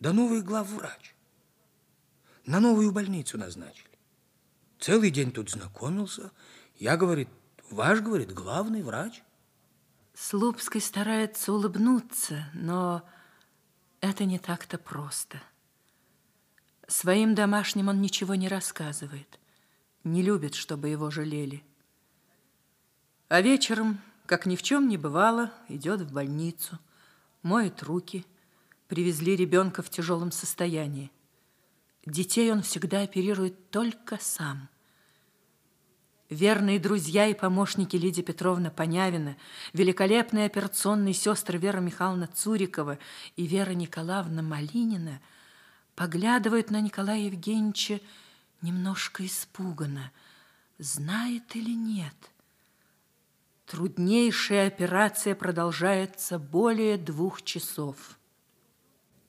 Да 0.00 0.14
новый 0.14 0.40
главврач. 0.40 1.14
На 2.46 2.58
новую 2.58 2.90
больницу 2.90 3.36
назначили. 3.36 3.98
Целый 4.78 5.10
день 5.10 5.30
тут 5.30 5.50
знакомился. 5.50 6.32
Я, 6.76 6.96
говорит, 6.96 7.28
ваш, 7.70 8.00
говорит, 8.00 8.32
главный 8.32 8.82
врач. 8.82 9.22
Слупский 10.14 10.80
старается 10.80 11.52
улыбнуться, 11.52 12.46
но 12.54 13.02
это 14.00 14.24
не 14.24 14.38
так-то 14.38 14.78
просто. 14.78 15.42
Своим 16.88 17.34
домашним 17.34 17.88
он 17.88 18.00
ничего 18.00 18.34
не 18.34 18.48
рассказывает. 18.48 19.38
Не 20.02 20.22
любит, 20.22 20.54
чтобы 20.54 20.88
его 20.88 21.10
жалели. 21.10 21.62
А 23.28 23.42
вечером, 23.42 24.00
как 24.24 24.46
ни 24.46 24.56
в 24.56 24.62
чем 24.62 24.88
не 24.88 24.96
бывало, 24.96 25.52
идет 25.68 26.00
в 26.00 26.10
больницу, 26.10 26.78
моет 27.42 27.82
руки– 27.82 28.24
привезли 28.90 29.36
ребенка 29.36 29.82
в 29.82 29.88
тяжелом 29.88 30.32
состоянии. 30.32 31.12
Детей 32.04 32.50
он 32.50 32.62
всегда 32.62 33.02
оперирует 33.02 33.70
только 33.70 34.18
сам. 34.20 34.68
Верные 36.28 36.80
друзья 36.80 37.28
и 37.28 37.34
помощники 37.34 37.94
Лидии 37.94 38.22
Петровна 38.22 38.70
Понявина, 38.70 39.36
великолепные 39.72 40.46
операционные 40.46 41.14
сестры 41.14 41.56
Вера 41.56 41.78
Михайловна 41.78 42.26
Цурикова 42.26 42.98
и 43.36 43.46
Вера 43.46 43.70
Николаевна 43.70 44.42
Малинина 44.42 45.20
поглядывают 45.94 46.72
на 46.72 46.80
Николая 46.80 47.20
Евгеньевича 47.20 48.00
немножко 48.60 49.24
испуганно. 49.24 50.10
Знает 50.78 51.54
или 51.54 51.76
нет? 51.76 52.16
Труднейшая 53.66 54.66
операция 54.66 55.36
продолжается 55.36 56.40
более 56.40 56.96
двух 56.96 57.42
часов. 57.42 58.16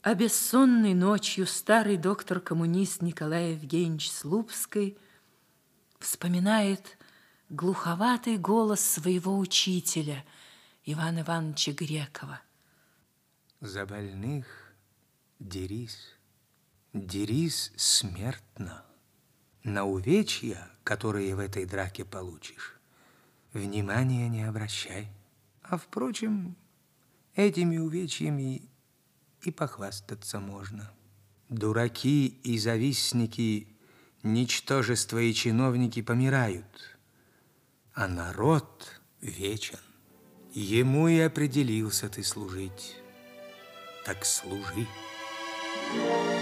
А 0.03 0.15
бессонной 0.15 0.95
ночью 0.95 1.45
старый 1.45 1.95
доктор-коммунист 1.95 3.03
Николай 3.03 3.51
Евгеньевич 3.51 4.11
Слупский 4.11 4.97
вспоминает 5.99 6.97
глуховатый 7.49 8.37
голос 8.37 8.81
своего 8.81 9.37
учителя 9.37 10.25
Ивана 10.85 11.19
Ивановича 11.19 11.73
Грекова. 11.73 12.41
За 13.59 13.85
больных 13.85 14.73
дерись, 15.37 16.15
дерись 16.93 17.71
смертно. 17.75 18.83
На 19.63 19.85
увечья, 19.85 20.67
которые 20.83 21.35
в 21.35 21.39
этой 21.39 21.65
драке 21.65 22.05
получишь, 22.05 22.79
внимания 23.53 24.27
не 24.29 24.45
обращай. 24.45 25.11
А, 25.61 25.77
впрочем, 25.77 26.55
этими 27.35 27.77
увечьями 27.77 28.70
и 29.41 29.51
похвастаться 29.51 30.39
можно. 30.39 30.91
Дураки 31.49 32.27
и 32.43 32.57
завистники, 32.57 33.67
ничтожества 34.23 35.19
и 35.19 35.33
чиновники 35.33 36.01
помирают, 36.01 36.97
а 37.93 38.07
народ 38.07 39.01
вечен. 39.21 39.79
Ему 40.53 41.07
и 41.07 41.19
определился 41.19 42.09
ты 42.09 42.23
служить. 42.23 42.97
Так 44.05 44.25
служи. 44.25 44.87
Thank 45.93 46.35
you. 46.35 46.40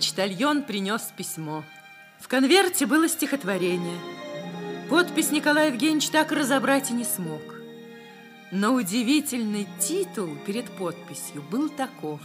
Почтальон 0.00 0.62
принес 0.62 1.12
письмо. 1.14 1.62
В 2.20 2.26
конверте 2.26 2.86
было 2.86 3.06
стихотворение. 3.06 4.00
Подпись 4.88 5.30
Николай 5.30 5.68
Евгеньевич 5.68 6.08
так 6.08 6.32
разобрать 6.32 6.90
и 6.90 6.94
не 6.94 7.04
смог. 7.04 7.42
Но 8.50 8.72
удивительный 8.72 9.68
титул 9.78 10.34
перед 10.46 10.70
подписью 10.70 11.42
был 11.42 11.68
таков. 11.68 12.18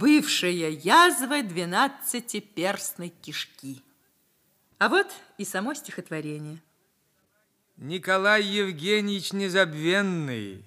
«Бывшая 0.00 0.70
язва 0.70 1.44
двенадцатиперстной 1.44 3.10
кишки». 3.10 3.80
А 4.78 4.88
вот 4.88 5.06
и 5.38 5.44
само 5.44 5.72
стихотворение. 5.72 6.60
Николай 7.76 8.42
Евгеньевич 8.42 9.32
незабвенный, 9.32 10.64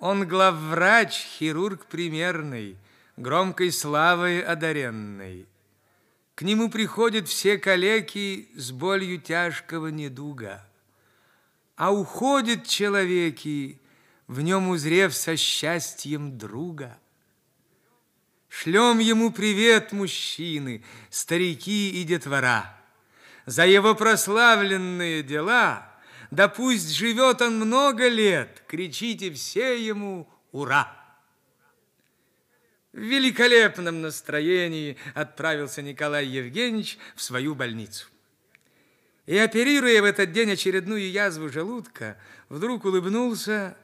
Он 0.00 0.26
главврач, 0.26 1.24
хирург 1.38 1.86
примерный, 1.86 2.76
Громкой 3.16 3.70
славой 3.70 4.42
одаренный. 4.42 5.46
К 6.34 6.42
нему 6.42 6.68
приходят 6.68 7.28
все 7.28 7.58
калеки 7.58 8.48
С 8.56 8.72
болью 8.72 9.20
тяжкого 9.20 9.86
недуга. 9.86 10.66
А 11.76 11.92
уходят 11.92 12.66
человеки, 12.66 13.80
В 14.26 14.40
нем 14.40 14.68
узрев 14.68 15.14
со 15.14 15.36
счастьем 15.36 16.36
друга. 16.36 16.98
Шлем 18.48 18.98
ему 18.98 19.30
привет, 19.30 19.92
мужчины, 19.92 20.82
Старики 21.08 22.00
и 22.00 22.02
детвора. 22.02 22.76
За 23.46 23.64
его 23.64 23.94
прославленные 23.94 25.22
дела, 25.22 25.88
Да 26.32 26.48
пусть 26.48 26.90
живет 26.90 27.42
он 27.42 27.60
много 27.60 28.08
лет, 28.08 28.64
Кричите 28.66 29.32
все 29.32 29.80
ему 29.80 30.28
«Ура!» 30.50 31.03
В 32.94 32.98
великолепном 33.00 34.02
настроении 34.02 34.96
отправился 35.14 35.82
Николай 35.82 36.26
Евгеньевич 36.26 36.96
в 37.16 37.22
свою 37.22 37.56
больницу. 37.56 38.06
И, 39.26 39.36
оперируя 39.36 40.00
в 40.00 40.04
этот 40.04 40.30
день 40.30 40.52
очередную 40.52 41.10
язву 41.10 41.48
желудка, 41.48 42.16
вдруг 42.48 42.84
улыбнулся 42.84 43.76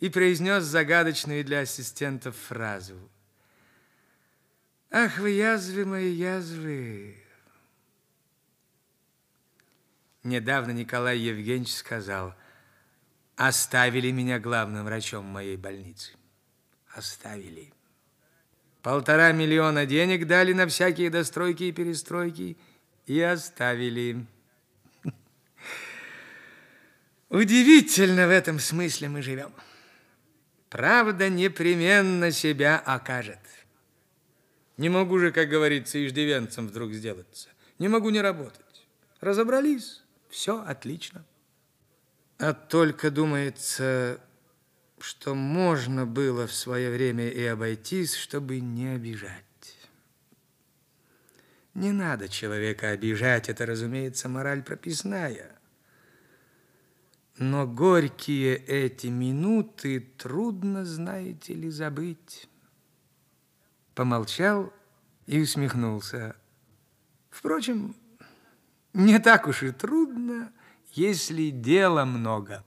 и 0.00 0.08
произнес 0.08 0.64
загадочную 0.64 1.44
для 1.44 1.60
ассистентов 1.60 2.34
фразу. 2.34 2.96
«Ах 4.90 5.18
вы, 5.18 5.32
язвы 5.32 5.84
мои, 5.84 6.10
язвы!» 6.10 7.22
Недавно 10.22 10.70
Николай 10.70 11.18
Евгеньевич 11.18 11.74
сказал, 11.74 12.34
«Оставили 13.36 14.10
меня 14.10 14.40
главным 14.40 14.86
врачом 14.86 15.26
моей 15.26 15.58
больницы». 15.58 16.12
Оставили. 16.94 17.74
Полтора 18.82 19.30
миллиона 19.30 19.86
денег 19.86 20.26
дали 20.26 20.52
на 20.52 20.66
всякие 20.66 21.08
достройки 21.08 21.64
и 21.64 21.72
перестройки 21.72 22.56
и 23.06 23.20
оставили. 23.20 24.26
Удивительно 27.28 28.26
в 28.26 28.30
этом 28.30 28.58
смысле 28.58 29.08
мы 29.08 29.22
живем. 29.22 29.52
Правда 30.68 31.28
непременно 31.28 32.32
себя 32.32 32.78
окажет. 32.78 33.38
Не 34.78 34.88
могу 34.88 35.18
же, 35.18 35.30
как 35.30 35.48
говорится, 35.48 36.04
иждивенцем 36.04 36.66
вдруг 36.66 36.92
сделаться. 36.92 37.50
Не 37.78 37.86
могу 37.88 38.10
не 38.10 38.20
работать. 38.20 38.86
Разобрались, 39.20 40.02
все 40.28 40.60
отлично. 40.64 41.24
А 42.38 42.52
только, 42.52 43.12
думается, 43.12 44.18
что 45.02 45.34
можно 45.34 46.06
было 46.06 46.46
в 46.46 46.52
свое 46.52 46.90
время 46.90 47.28
и 47.28 47.44
обойтись, 47.44 48.14
чтобы 48.14 48.60
не 48.60 48.88
обижать. 48.88 49.42
Не 51.74 51.90
надо 51.90 52.28
человека 52.28 52.90
обижать, 52.90 53.48
это, 53.48 53.66
разумеется, 53.66 54.28
мораль 54.28 54.62
прописная. 54.62 55.58
Но 57.36 57.66
горькие 57.66 58.56
эти 58.56 59.08
минуты 59.08 60.00
трудно, 60.18 60.84
знаете 60.84 61.54
ли, 61.54 61.70
забыть. 61.70 62.48
Помолчал 63.94 64.72
и 65.26 65.40
усмехнулся. 65.40 66.36
Впрочем, 67.28 67.96
не 68.92 69.18
так 69.18 69.48
уж 69.48 69.64
и 69.64 69.72
трудно, 69.72 70.52
если 70.92 71.50
дела 71.50 72.04
много. 72.04 72.64